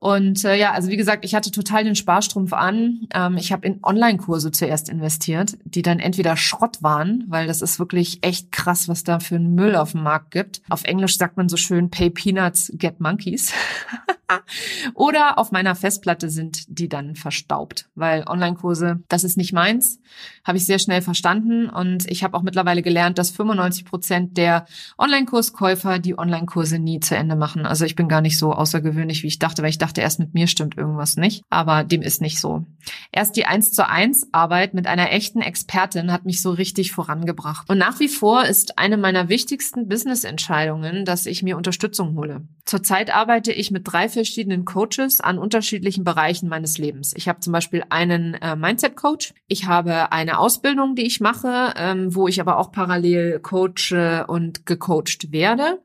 Und 0.02 0.44
äh, 0.44 0.56
ja, 0.56 0.72
also 0.72 0.88
wie 0.88 0.96
gesagt, 0.96 1.24
ich 1.24 1.32
hatte 1.32 1.52
total 1.52 1.84
den 1.84 1.94
Sparstrumpf 1.94 2.52
an. 2.54 3.06
Ähm, 3.14 3.36
ich 3.36 3.52
habe 3.52 3.64
in 3.68 3.78
Online-Kurse 3.84 4.50
zuerst 4.50 4.88
investiert, 4.88 5.56
die 5.64 5.82
dann 5.82 6.00
entweder 6.00 6.36
Schrott 6.36 6.82
waren, 6.82 7.22
weil 7.28 7.46
das 7.46 7.62
ist 7.62 7.78
wirklich 7.78 8.18
echt 8.22 8.50
krass, 8.50 8.88
was 8.88 9.04
da 9.04 9.20
für 9.20 9.36
ein 9.36 9.54
Müll 9.54 9.76
auf 9.76 9.92
dem 9.92 10.02
Markt 10.02 10.32
gibt. 10.32 10.60
Auf 10.68 10.82
Englisch 10.82 11.16
sagt 11.18 11.36
man 11.36 11.48
so 11.48 11.56
schön, 11.56 11.88
pay 11.88 12.10
peanuts, 12.10 12.72
get 12.74 12.98
monkeys. 12.98 13.52
Oder 14.94 15.38
auf 15.38 15.52
meiner 15.52 15.74
Festplatte 15.74 16.30
sind 16.30 16.64
die 16.68 16.88
dann 16.88 17.16
verstaubt, 17.16 17.88
weil 17.94 18.24
Online-Kurse, 18.26 19.02
das 19.08 19.24
ist 19.24 19.36
nicht 19.36 19.52
meins, 19.52 20.00
habe 20.44 20.58
ich 20.58 20.66
sehr 20.66 20.78
schnell 20.78 21.02
verstanden 21.02 21.68
und 21.68 22.10
ich 22.10 22.24
habe 22.24 22.36
auch 22.36 22.42
mittlerweile 22.42 22.82
gelernt, 22.82 23.18
dass 23.18 23.30
95 23.30 23.84
Prozent 23.84 24.36
der 24.36 24.66
Online-Kurskäufer 24.98 25.98
die 25.98 26.18
Online-Kurse 26.18 26.78
nie 26.78 27.00
zu 27.00 27.16
Ende 27.16 27.36
machen. 27.36 27.66
Also 27.66 27.84
ich 27.84 27.94
bin 27.94 28.08
gar 28.08 28.20
nicht 28.20 28.38
so 28.38 28.52
außergewöhnlich, 28.52 29.22
wie 29.22 29.28
ich 29.28 29.38
dachte, 29.38 29.62
weil 29.62 29.70
ich 29.70 29.78
dachte 29.78 30.00
erst 30.00 30.18
mit 30.18 30.34
mir 30.34 30.46
stimmt 30.46 30.76
irgendwas 30.76 31.16
nicht, 31.16 31.44
aber 31.50 31.84
dem 31.84 32.02
ist 32.02 32.20
nicht 32.20 32.40
so. 32.40 32.64
Erst 33.12 33.36
die 33.36 33.46
1 33.46 33.72
zu 33.72 33.88
1 33.88 34.28
Arbeit 34.32 34.74
mit 34.74 34.86
einer 34.86 35.12
echten 35.12 35.40
Expertin 35.40 36.12
hat 36.12 36.24
mich 36.24 36.42
so 36.42 36.50
richtig 36.50 36.92
vorangebracht. 36.92 37.68
Und 37.68 37.78
nach 37.78 38.00
wie 38.00 38.08
vor 38.08 38.44
ist 38.44 38.78
eine 38.78 38.96
meiner 38.96 39.28
wichtigsten 39.28 39.88
Business-Entscheidungen, 39.88 41.04
dass 41.04 41.26
ich 41.26 41.42
mir 41.42 41.56
Unterstützung 41.56 42.16
hole. 42.16 42.42
Zurzeit 42.64 43.14
arbeite 43.14 43.52
ich 43.52 43.70
mit 43.70 43.82
drei 43.84 44.08
verschiedenen 44.22 44.64
Coaches 44.64 45.20
an 45.20 45.36
unterschiedlichen 45.36 46.04
Bereichen 46.04 46.48
meines 46.48 46.78
Lebens. 46.78 47.12
Ich 47.16 47.28
habe 47.28 47.40
zum 47.40 47.52
Beispiel 47.52 47.82
einen 47.88 48.34
äh, 48.34 48.54
Mindset-Coach. 48.54 49.34
Ich 49.48 49.66
habe 49.66 50.12
eine 50.12 50.38
Ausbildung, 50.38 50.94
die 50.94 51.06
ich 51.06 51.20
mache, 51.20 51.74
ähm, 51.76 52.14
wo 52.14 52.28
ich 52.28 52.40
aber 52.40 52.58
auch 52.58 52.70
parallel 52.70 53.40
coache 53.40 54.24
und 54.28 54.64
gecoacht 54.64 55.32
werde. 55.32 55.80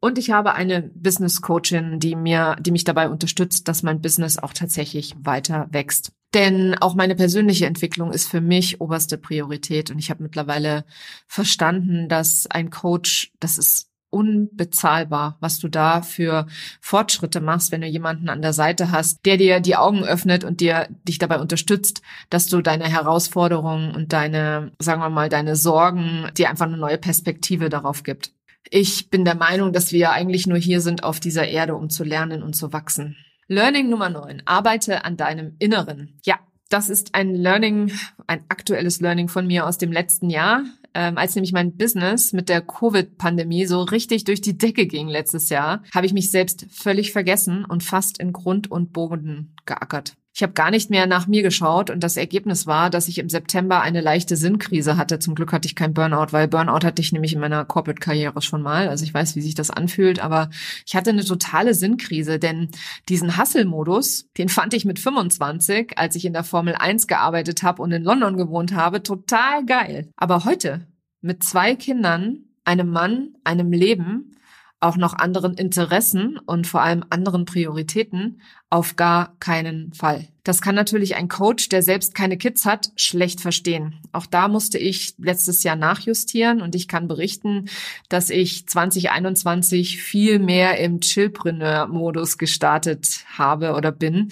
Und 0.00 0.18
ich 0.18 0.30
habe 0.30 0.52
eine 0.52 0.82
Business 0.82 1.40
Coachin, 1.40 1.98
die 1.98 2.14
mir, 2.14 2.56
die 2.60 2.72
mich 2.72 2.84
dabei 2.84 3.08
unterstützt, 3.08 3.68
dass 3.68 3.82
mein 3.82 4.02
Business 4.02 4.36
auch 4.36 4.52
tatsächlich 4.52 5.14
weiter 5.18 5.68
wächst. 5.70 6.12
Denn 6.34 6.74
auch 6.78 6.94
meine 6.94 7.14
persönliche 7.14 7.66
Entwicklung 7.66 8.12
ist 8.12 8.28
für 8.28 8.40
mich 8.42 8.82
oberste 8.82 9.16
Priorität. 9.16 9.90
Und 9.90 9.98
ich 9.98 10.10
habe 10.10 10.22
mittlerweile 10.22 10.84
verstanden, 11.26 12.08
dass 12.08 12.46
ein 12.48 12.68
Coach, 12.68 13.32
das 13.40 13.56
ist 13.56 13.91
unbezahlbar, 14.12 15.36
was 15.40 15.58
du 15.58 15.68
da 15.68 16.02
für 16.02 16.46
Fortschritte 16.80 17.40
machst, 17.40 17.72
wenn 17.72 17.80
du 17.80 17.86
jemanden 17.86 18.28
an 18.28 18.42
der 18.42 18.52
Seite 18.52 18.90
hast, 18.90 19.24
der 19.24 19.38
dir 19.38 19.60
die 19.60 19.76
Augen 19.76 20.04
öffnet 20.04 20.44
und 20.44 20.60
dir 20.60 20.88
dich 21.08 21.18
dabei 21.18 21.40
unterstützt, 21.40 22.02
dass 22.28 22.46
du 22.46 22.60
deine 22.60 22.84
Herausforderungen 22.84 23.94
und 23.94 24.12
deine, 24.12 24.72
sagen 24.78 25.00
wir 25.00 25.08
mal, 25.08 25.28
deine 25.28 25.56
Sorgen, 25.56 26.28
dir 26.36 26.50
einfach 26.50 26.66
eine 26.66 26.76
neue 26.76 26.98
Perspektive 26.98 27.70
darauf 27.70 28.02
gibt. 28.02 28.32
Ich 28.70 29.10
bin 29.10 29.24
der 29.24 29.34
Meinung, 29.34 29.72
dass 29.72 29.92
wir 29.92 30.12
eigentlich 30.12 30.46
nur 30.46 30.58
hier 30.58 30.80
sind 30.80 31.04
auf 31.04 31.18
dieser 31.18 31.48
Erde, 31.48 31.74
um 31.74 31.90
zu 31.90 32.04
lernen 32.04 32.42
und 32.42 32.54
zu 32.54 32.72
wachsen. 32.72 33.16
Learning 33.48 33.88
Nummer 33.88 34.08
9. 34.08 34.42
Arbeite 34.44 35.04
an 35.04 35.16
deinem 35.16 35.56
Inneren. 35.58 36.18
Ja, 36.24 36.38
das 36.68 36.88
ist 36.88 37.14
ein 37.14 37.34
Learning, 37.34 37.92
ein 38.26 38.44
aktuelles 38.48 39.00
Learning 39.00 39.28
von 39.28 39.46
mir 39.46 39.66
aus 39.66 39.78
dem 39.78 39.92
letzten 39.92 40.30
Jahr 40.30 40.64
ähm, 40.94 41.18
als 41.18 41.34
nämlich 41.34 41.52
mein 41.52 41.76
Business 41.76 42.32
mit 42.32 42.48
der 42.48 42.60
Covid-Pandemie 42.60 43.66
so 43.66 43.82
richtig 43.82 44.24
durch 44.24 44.40
die 44.40 44.56
Decke 44.56 44.86
ging 44.86 45.08
letztes 45.08 45.48
Jahr, 45.48 45.82
habe 45.94 46.06
ich 46.06 46.12
mich 46.12 46.30
selbst 46.30 46.66
völlig 46.70 47.12
vergessen 47.12 47.64
und 47.64 47.82
fast 47.82 48.18
in 48.18 48.32
Grund 48.32 48.70
und 48.70 48.92
Boden 48.92 49.54
geackert. 49.66 50.14
Ich 50.34 50.42
habe 50.42 50.54
gar 50.54 50.70
nicht 50.70 50.88
mehr 50.88 51.06
nach 51.06 51.26
mir 51.26 51.42
geschaut 51.42 51.90
und 51.90 52.02
das 52.02 52.16
Ergebnis 52.16 52.66
war, 52.66 52.88
dass 52.88 53.06
ich 53.06 53.18
im 53.18 53.28
September 53.28 53.82
eine 53.82 54.00
leichte 54.00 54.36
Sinnkrise 54.36 54.96
hatte. 54.96 55.18
Zum 55.18 55.34
Glück 55.34 55.52
hatte 55.52 55.66
ich 55.66 55.74
kein 55.74 55.92
Burnout, 55.92 56.28
weil 56.32 56.48
Burnout 56.48 56.86
hatte 56.86 57.02
ich 57.02 57.12
nämlich 57.12 57.34
in 57.34 57.40
meiner 57.40 57.66
Corporate-Karriere 57.66 58.40
schon 58.40 58.62
mal. 58.62 58.88
Also 58.88 59.04
ich 59.04 59.12
weiß, 59.12 59.36
wie 59.36 59.42
sich 59.42 59.54
das 59.54 59.70
anfühlt, 59.70 60.20
aber 60.20 60.48
ich 60.86 60.96
hatte 60.96 61.10
eine 61.10 61.24
totale 61.24 61.74
Sinnkrise, 61.74 62.38
denn 62.38 62.70
diesen 63.10 63.36
Hustle-Modus, 63.36 64.30
den 64.38 64.48
fand 64.48 64.72
ich 64.72 64.86
mit 64.86 64.98
25, 64.98 65.98
als 65.98 66.16
ich 66.16 66.24
in 66.24 66.32
der 66.32 66.44
Formel 66.44 66.76
1 66.76 67.08
gearbeitet 67.08 67.62
habe 67.62 67.82
und 67.82 67.92
in 67.92 68.02
London 68.02 68.38
gewohnt 68.38 68.74
habe, 68.74 69.02
total 69.02 69.66
geil. 69.66 70.08
Aber 70.16 70.46
heute, 70.46 70.86
mit 71.20 71.44
zwei 71.44 71.74
Kindern, 71.74 72.46
einem 72.64 72.88
Mann, 72.88 73.34
einem 73.44 73.70
Leben, 73.70 74.36
auch 74.82 74.96
noch 74.96 75.14
anderen 75.14 75.54
Interessen 75.54 76.38
und 76.38 76.66
vor 76.66 76.82
allem 76.82 77.04
anderen 77.10 77.44
Prioritäten 77.44 78.40
auf 78.70 78.96
gar 78.96 79.36
keinen 79.38 79.92
Fall. 79.92 80.28
Das 80.44 80.60
kann 80.60 80.74
natürlich 80.74 81.14
ein 81.14 81.28
Coach, 81.28 81.68
der 81.68 81.82
selbst 81.82 82.16
keine 82.16 82.36
Kids 82.36 82.64
hat, 82.64 82.90
schlecht 82.96 83.40
verstehen. 83.40 84.00
Auch 84.10 84.26
da 84.26 84.48
musste 84.48 84.76
ich 84.76 85.14
letztes 85.18 85.62
Jahr 85.62 85.76
nachjustieren 85.76 86.60
und 86.60 86.74
ich 86.74 86.88
kann 86.88 87.06
berichten, 87.06 87.68
dass 88.08 88.28
ich 88.28 88.66
2021 88.66 90.02
viel 90.02 90.40
mehr 90.40 90.78
im 90.78 91.00
Chillpreneur-Modus 91.00 92.38
gestartet 92.38 93.24
habe 93.38 93.74
oder 93.74 93.92
bin, 93.92 94.30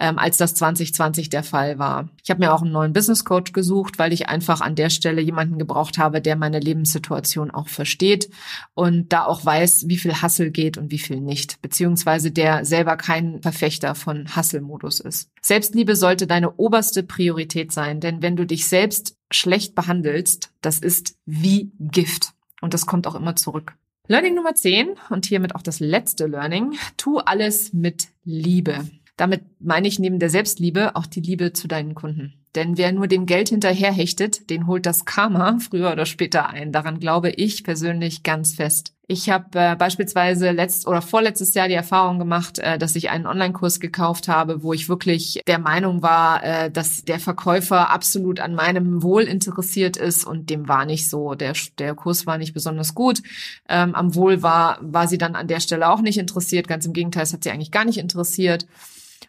ähm, 0.00 0.18
als 0.18 0.36
das 0.36 0.54
2020 0.54 1.30
der 1.30 1.44
Fall 1.44 1.78
war. 1.78 2.08
Ich 2.24 2.30
habe 2.30 2.40
mir 2.40 2.52
auch 2.52 2.62
einen 2.62 2.72
neuen 2.72 2.92
Business 2.92 3.24
Coach 3.24 3.52
gesucht, 3.52 4.00
weil 4.00 4.12
ich 4.12 4.28
einfach 4.28 4.60
an 4.62 4.74
der 4.74 4.90
Stelle 4.90 5.22
jemanden 5.22 5.58
gebraucht 5.58 5.96
habe, 5.96 6.20
der 6.20 6.34
meine 6.34 6.58
Lebenssituation 6.58 7.52
auch 7.52 7.68
versteht 7.68 8.30
und 8.74 9.12
da 9.12 9.26
auch 9.26 9.44
weiß, 9.44 9.84
wie 9.86 9.98
viel 9.98 10.22
Hassel 10.22 10.50
geht 10.50 10.76
und 10.76 10.90
wie 10.90 10.98
viel 10.98 11.20
nicht, 11.20 11.62
beziehungsweise 11.62 12.32
der 12.32 12.64
selber 12.64 12.96
kein 12.96 13.40
Verfechter 13.42 13.94
von 13.94 14.34
Hustle-Modus 14.34 14.98
ist. 14.98 15.30
Selbstliebe 15.52 15.96
sollte 15.96 16.26
deine 16.26 16.54
oberste 16.54 17.02
Priorität 17.02 17.72
sein, 17.72 18.00
denn 18.00 18.22
wenn 18.22 18.36
du 18.36 18.46
dich 18.46 18.66
selbst 18.66 19.18
schlecht 19.30 19.74
behandelst, 19.74 20.50
das 20.62 20.78
ist 20.78 21.18
wie 21.26 21.72
Gift. 21.78 22.32
Und 22.62 22.72
das 22.72 22.86
kommt 22.86 23.06
auch 23.06 23.14
immer 23.14 23.36
zurück. 23.36 23.74
Learning 24.08 24.34
Nummer 24.34 24.54
10 24.54 24.94
und 25.10 25.26
hiermit 25.26 25.54
auch 25.54 25.60
das 25.60 25.78
letzte 25.78 26.26
Learning. 26.26 26.78
Tu 26.96 27.18
alles 27.18 27.74
mit 27.74 28.08
Liebe. 28.24 28.88
Damit 29.18 29.42
meine 29.60 29.88
ich 29.88 29.98
neben 29.98 30.18
der 30.18 30.30
Selbstliebe 30.30 30.96
auch 30.96 31.04
die 31.04 31.20
Liebe 31.20 31.52
zu 31.52 31.68
deinen 31.68 31.94
Kunden. 31.94 32.41
Denn 32.54 32.76
wer 32.76 32.92
nur 32.92 33.06
dem 33.06 33.26
Geld 33.26 33.48
hinterherhechtet, 33.48 34.50
den 34.50 34.66
holt 34.66 34.84
das 34.84 35.04
Karma 35.04 35.58
früher 35.58 35.92
oder 35.92 36.04
später 36.04 36.50
ein. 36.50 36.70
Daran 36.72 37.00
glaube 37.00 37.30
ich 37.30 37.64
persönlich 37.64 38.22
ganz 38.22 38.54
fest. 38.54 38.94
Ich 39.08 39.28
habe 39.28 39.58
äh, 39.58 39.76
beispielsweise 39.76 40.52
letzt 40.52 40.86
oder 40.86 41.02
vorletztes 41.02 41.54
Jahr 41.54 41.68
die 41.68 41.74
Erfahrung 41.74 42.18
gemacht, 42.18 42.58
äh, 42.58 42.78
dass 42.78 42.94
ich 42.96 43.10
einen 43.10 43.26
Online-Kurs 43.26 43.80
gekauft 43.80 44.28
habe, 44.28 44.62
wo 44.62 44.72
ich 44.72 44.88
wirklich 44.88 45.42
der 45.46 45.58
Meinung 45.58 46.02
war, 46.02 46.42
äh, 46.44 46.70
dass 46.70 47.04
der 47.04 47.18
Verkäufer 47.18 47.90
absolut 47.90 48.40
an 48.40 48.54
meinem 48.54 49.02
Wohl 49.02 49.24
interessiert 49.24 49.96
ist 49.96 50.24
und 50.24 50.50
dem 50.50 50.68
war 50.68 50.86
nicht 50.86 51.10
so. 51.10 51.34
Der, 51.34 51.52
der 51.78 51.94
Kurs 51.94 52.26
war 52.26 52.38
nicht 52.38 52.54
besonders 52.54 52.94
gut. 52.94 53.22
Ähm, 53.68 53.94
am 53.94 54.14
Wohl 54.14 54.42
war, 54.42 54.78
war 54.80 55.08
sie 55.08 55.18
dann 55.18 55.34
an 55.34 55.48
der 55.48 55.60
Stelle 55.60 55.90
auch 55.90 56.00
nicht 56.00 56.18
interessiert. 56.18 56.68
Ganz 56.68 56.86
im 56.86 56.92
Gegenteil, 56.92 57.24
es 57.24 57.32
hat 57.32 57.44
sie 57.44 57.50
eigentlich 57.50 57.70
gar 57.72 57.84
nicht 57.84 57.98
interessiert. 57.98 58.66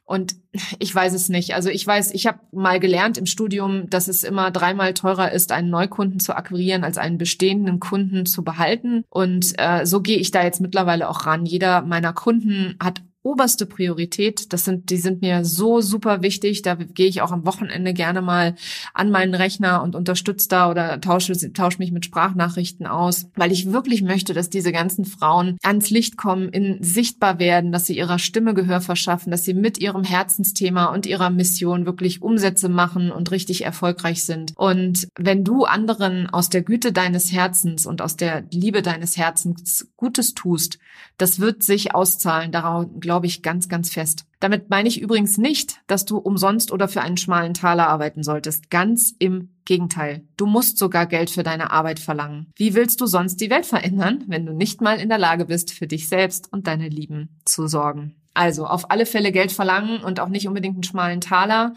Und 0.06 0.36
ich 0.80 0.94
weiß 0.94 1.14
es 1.14 1.30
nicht. 1.30 1.56
Also 1.56 1.70
ich 1.70 1.86
weiß, 1.86 2.14
ich 2.14 2.28
habe 2.28 2.40
mal 2.52 2.80
gelernt 2.80 3.18
im 3.18 3.26
Studium, 3.26 3.90
dass 3.90 4.08
es 4.08 4.24
immer 4.24 4.52
dreimal 4.52 4.94
teurer 4.94 5.32
ist, 5.32 5.52
einen 5.52 5.70
Neukunden 5.70 6.20
zu 6.20 6.36
akquirieren, 6.36 6.84
als 6.84 6.98
einen 6.98 7.18
bestehenden 7.18 7.80
Kunden 7.80 8.26
zu 8.26 8.44
behalten. 8.44 9.04
Und 9.10 9.54
äh, 9.58 9.86
so 9.86 10.02
gehe 10.02 10.18
ich 10.18 10.32
da 10.32 10.44
jetzt 10.44 10.62
mittlerweile 10.62 11.10
auch 11.10 11.26
ran. 11.26 11.46
Jeder 11.46 11.82
meiner 11.82 12.14
Kunden 12.14 12.78
hat 12.82 13.02
oberste 13.24 13.66
Priorität. 13.66 14.54
Das 14.54 14.66
sind, 14.66 14.90
die 14.90 14.98
sind 14.98 15.22
mir 15.22 15.46
so 15.46 15.82
super 15.82 16.22
wichtig. 16.22 16.62
Da 16.62 16.76
gehe 16.76 17.08
ich 17.08 17.22
auch 17.22 17.32
am 17.32 17.46
Wochenende 17.46 17.94
gerne 17.94 18.22
mal 18.22 18.56
an 18.94 19.10
meinen 19.10 19.34
Rechner 19.34 19.82
und 19.82 19.96
unterstütze 19.96 20.50
da 20.50 20.70
oder 20.70 21.00
tausche, 21.00 21.34
tausche 21.54 21.80
mich 21.80 21.92
mit 21.92 22.06
Sprachnachrichten 22.06 22.86
aus, 22.86 23.28
weil 23.36 23.52
ich 23.52 23.72
wirklich 23.72 24.04
möchte, 24.04 24.34
dass 24.34 24.50
diese 24.50 24.72
ganzen 24.72 25.06
Frauen 25.06 25.58
ans 25.64 25.90
Licht 25.90 26.18
kommen, 26.18 26.50
in 26.50 26.78
sichtbar 26.84 27.40
werden, 27.40 27.72
dass 27.72 27.86
sie 27.86 27.98
ihrer 27.98 28.20
Stimme 28.20 28.54
Gehör 28.54 28.82
verschaffen, 28.82 29.32
dass 29.32 29.46
sie 29.46 29.54
mit 29.54 29.80
ihrem 29.80 30.04
Herzensthema 30.04 30.86
und 30.86 31.06
ihrer 31.06 31.30
Mission 31.30 31.86
wirklich 31.86 32.22
Umsätze 32.22 32.68
machen 32.68 33.12
und 33.12 33.32
richtig 33.32 33.64
erfolgreich 33.64 34.26
sind. 34.26 34.54
Und 34.58 35.08
wenn 35.18 35.44
du 35.44 35.64
anderen 35.64 36.30
aus 36.30 36.50
der 36.50 36.62
Güte 36.62 36.92
deines 36.92 37.32
Herzens 37.32 37.86
und 37.86 38.02
aus 38.02 38.18
der 38.18 38.44
Liebe 38.52 38.82
deines 38.82 39.18
Herzens 39.18 39.88
Gutes 39.96 40.34
tust, 40.34 40.80
das 41.18 41.40
wird 41.40 41.64
sich 41.64 41.96
auszahlen. 41.96 42.52
Darauf 42.52 42.88
glaube 43.14 43.28
ich 43.28 43.44
ganz, 43.44 43.70
ganz 43.70 43.92
fest. 43.92 44.26
Damit 44.40 44.72
meine 44.72 44.90
ich 44.90 45.00
übrigens 45.00 45.38
nicht, 45.38 45.82
dass 45.86 46.04
du 46.04 46.18
umsonst 46.18 46.72
oder 46.72 46.88
für 46.88 47.02
einen 47.02 47.18
schmalen 47.18 47.54
Taler 47.54 47.88
arbeiten 47.88 48.24
solltest. 48.24 48.72
Ganz 48.72 49.14
im 49.20 49.50
Gegenteil. 49.66 50.24
Du 50.36 50.48
musst 50.48 50.80
sogar 50.80 51.06
Geld 51.06 51.30
für 51.30 51.44
deine 51.44 51.70
Arbeit 51.70 52.00
verlangen. 52.00 52.48
Wie 52.56 52.74
willst 52.74 53.02
du 53.02 53.06
sonst 53.06 53.40
die 53.40 53.52
Welt 53.52 53.68
verändern, 53.68 54.24
wenn 54.26 54.48
du 54.48 54.54
nicht 54.54 54.82
mal 54.82 55.00
in 55.00 55.10
der 55.10 55.20
Lage 55.20 55.46
bist, 55.46 55.72
für 55.72 55.86
dich 55.86 56.10
selbst 56.10 56.52
und 56.52 56.66
deine 56.66 56.90
Lieben 56.90 57.40
zu 57.46 57.68
sorgen? 57.68 58.16
Also 58.34 58.66
auf 58.66 58.90
alle 58.90 59.06
Fälle 59.06 59.32
Geld 59.32 59.52
verlangen 59.52 60.04
und 60.04 60.20
auch 60.20 60.28
nicht 60.28 60.48
unbedingt 60.48 60.76
einen 60.76 60.84
schmalen 60.84 61.22
Taler. 61.22 61.74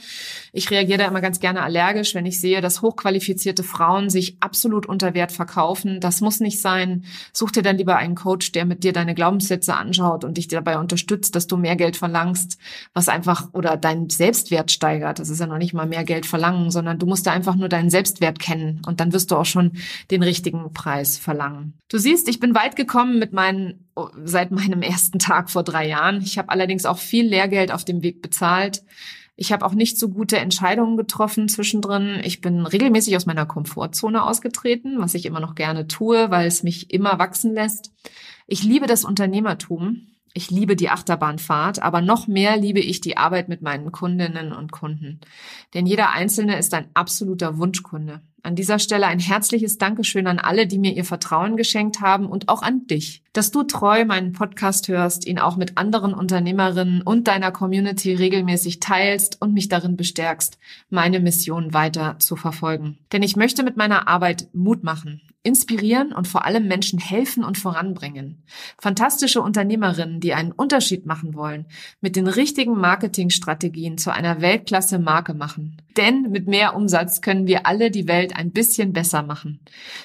Ich 0.53 0.71
reagiere 0.71 0.99
da 0.99 1.07
immer 1.07 1.21
ganz 1.21 1.39
gerne 1.39 1.63
allergisch, 1.63 2.15
wenn 2.15 2.25
ich 2.25 2.41
sehe, 2.41 2.63
dass 2.63 2.81
hochqualifizierte 2.81 3.63
Frauen 3.63 4.09
sich 4.09 4.39
absolut 4.41 4.87
unter 4.87 5.13
Wert 5.13 5.33
verkaufen. 5.33 6.01
Das 6.01 6.23
muss 6.23 6.41
nicht 6.41 6.63
sein. 6.63 7.05
Such 7.35 7.51
dir 7.51 7.63
dann 7.63 7.77
lieber 7.77 7.97
einen 7.97 8.15
Coach, 8.15 8.53
der 8.53 8.65
mit 8.65 8.85
dir 8.85 8.95
deine 8.95 9.15
Glaubenssätze 9.15 9.75
anschaut 9.75 10.25
und 10.25 10.39
dich 10.39 10.49
dabei 10.49 10.79
unterstützt, 10.79 11.35
dass 11.35 11.47
du 11.47 11.59
mehr 11.59 11.77
Geld 11.77 11.99
verlangst, 11.99 12.59
was 12.95 13.11
einfach 13.11 13.53
oder 13.53 13.77
deinen 13.77 14.09
Selbstwert 14.09 14.71
steigert. 14.71 15.19
Das 15.19 15.29
ist 15.29 15.41
ja 15.41 15.47
noch 15.47 15.59
nicht 15.59 15.75
mal 15.75 15.87
mehr 15.87 16.05
Geld 16.05 16.25
verlangen, 16.25 16.71
sondern 16.71 16.99
du 16.99 17.05
musst 17.05 17.27
da 17.27 17.33
einfach 17.33 17.55
nur 17.55 17.69
deinen 17.69 17.91
Selbstwert 17.91 18.39
kennen 18.39 18.81
und 18.87 19.01
dann 19.01 19.13
wirst 19.13 19.31
du 19.31 19.37
auch 19.37 19.45
schon 19.45 19.73
den 20.11 20.23
richtigen 20.23 20.73
Preis 20.73 21.19
verlangen. 21.19 21.75
Du 21.89 21.99
siehst, 21.99 22.29
ich 22.29 22.41
bin 22.41 22.55
weit 22.55 22.77
gekommen 22.77 23.19
mit 23.19 23.33
meinen 23.33 23.86
seit 24.25 24.51
meinem 24.51 24.83
ersten 24.83 25.19
Tag 25.19 25.51
vor 25.51 25.63
drei 25.63 25.89
Jahren. 25.89 26.21
Ich 26.23 26.39
habe 26.39 26.51
allerdings 26.51 26.87
auch 26.87 26.99
viel 26.99 27.27
Lehrgeld 27.27 27.73
auf 27.73 27.85
dem 27.85 28.03
Weg 28.03 28.23
bezahlt. 28.23 28.83
Ich 29.37 29.53
habe 29.53 29.67
auch 29.67 29.75
nicht 29.75 29.99
so 29.99 30.09
gute 30.09 30.39
Entscheidungen 30.39 30.97
getroffen 30.97 31.49
zwischendrin. 31.49 32.21
Ich 32.25 32.41
bin 32.41 32.65
regelmäßig 32.65 33.17
aus 33.17 33.27
meiner 33.27 33.45
Komfortzone 33.45 34.23
ausgetreten, 34.23 34.97
was 34.99 35.15
ich 35.15 35.27
immer 35.27 35.41
noch 35.41 35.55
gerne 35.55 35.87
tue, 35.87 36.31
weil 36.31 36.47
es 36.47 36.63
mich 36.63 36.93
immer 36.93 37.19
wachsen 37.19 37.53
lässt. 37.53 37.93
Ich 38.47 38.63
liebe 38.63 38.87
das 38.87 39.05
Unternehmertum. 39.05 40.07
Ich 40.33 40.51
liebe 40.51 40.77
die 40.77 40.91
Achterbahnfahrt, 40.91 41.83
aber 41.83 42.03
noch 42.03 42.27
mehr 42.27 42.59
liebe 42.59 42.81
ich 42.81 43.01
die 43.01 43.17
Arbeit 43.17 43.49
mit 43.49 43.63
meinen 43.63 43.91
Kundinnen 43.91 44.53
und 44.53 44.71
Kunden. 44.71 45.21
Denn 45.73 45.87
jeder 45.87 46.11
Einzelne 46.13 46.59
ist 46.59 46.75
ein 46.75 46.89
absoluter 46.93 47.57
Wunschkunde. 47.57 48.21
An 48.47 48.55
dieser 48.55 48.79
Stelle 48.79 49.09
ein 49.09 49.19
herzliches 49.19 49.77
Dankeschön 49.77 50.29
an 50.29 50.39
alle, 50.39 50.69
die 50.69 50.79
mir 50.79 50.93
ihr 50.93 51.05
Vertrauen 51.05 51.57
geschenkt 51.57 52.01
haben 52.01 52.27
und 52.27 52.49
auch 52.49 52.63
an 52.63 52.87
dich, 52.87 53.25
dass 53.33 53.51
du 53.51 53.65
treu 53.65 54.05
meinen 54.05 54.35
Podcast 54.35 54.87
hörst, 54.87 55.27
ihn 55.27 55.41
auch 55.41 55.57
mit 55.57 55.77
anderen 55.77 56.15
Unternehmerinnen 56.15 57.03
und 57.03 57.27
deiner 57.27 57.51
Community 57.51 58.15
regelmäßig 58.15 58.79
teilst 58.79 59.43
und 59.43 59.53
mich 59.53 59.69
darin 59.69 59.97
bestärkst, 59.97 60.61
meine 60.91 61.19
Mission 61.19 61.75
weiter 61.75 62.21
zu 62.21 62.37
verfolgen. 62.37 62.99
Denn 63.11 63.25
ich 63.25 63.35
möchte 63.35 63.65
mit 63.65 63.77
meiner 63.77 64.07
Arbeit 64.07 64.47
Mut 64.53 64.85
machen, 64.85 65.23
inspirieren 65.47 66.13
und 66.13 66.27
vor 66.27 66.45
allem 66.45 66.67
Menschen 66.67 66.99
helfen 66.99 67.45
und 67.45 67.57
voranbringen. 67.57 68.43
Fantastische 68.79 69.41
Unternehmerinnen, 69.41 70.19
die 70.19 70.35
einen 70.35 70.51
Unterschied 70.51 71.07
machen 71.07 71.35
wollen, 71.35 71.67
mit 72.01 72.17
den 72.17 72.27
richtigen 72.27 72.77
Marketingstrategien 72.77 73.97
zu 73.97 74.13
einer 74.13 74.41
Weltklasse 74.41 74.99
Marke 74.99 75.35
machen. 75.35 75.77
Denn 75.97 76.31
mit 76.33 76.49
mehr 76.49 76.75
Umsatz 76.75 77.21
können 77.21 77.47
wir 77.47 77.65
alle 77.65 77.93
die 77.93 78.09
Welt 78.09 78.36
ein 78.37 78.53
bisschen 78.53 78.93
besser 78.93 79.23
machen. 79.23 79.61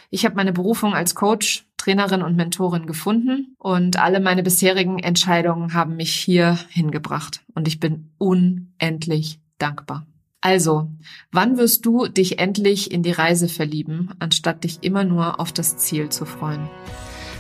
Ich 0.09 0.25
habe 0.25 0.35
meine 0.35 0.53
Berufung 0.53 0.93
als 0.93 1.15
Coach, 1.15 1.65
Trainerin 1.77 2.21
und 2.21 2.35
Mentorin 2.35 2.85
gefunden 2.85 3.55
und 3.57 3.97
alle 3.97 4.19
meine 4.19 4.43
bisherigen 4.43 4.99
Entscheidungen 4.99 5.73
haben 5.73 5.95
mich 5.95 6.13
hier 6.13 6.59
hingebracht 6.69 7.41
und 7.53 7.67
ich 7.67 7.79
bin 7.79 8.11
unendlich 8.17 9.39
dankbar. 9.57 10.05
Also, 10.41 10.89
wann 11.31 11.57
wirst 11.57 11.85
du 11.85 12.07
dich 12.07 12.39
endlich 12.39 12.91
in 12.91 13.03
die 13.03 13.11
Reise 13.11 13.47
verlieben, 13.47 14.09
anstatt 14.19 14.63
dich 14.63 14.79
immer 14.81 15.03
nur 15.03 15.39
auf 15.39 15.51
das 15.51 15.77
Ziel 15.77 16.09
zu 16.09 16.25
freuen? 16.25 16.67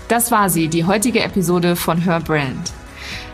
Das 0.07 0.29
war 0.29 0.49
sie, 0.49 0.67
die 0.67 0.85
heutige 0.85 1.23
Episode 1.23 1.75
von 1.75 1.99
Her 1.99 2.19
Brand. 2.19 2.73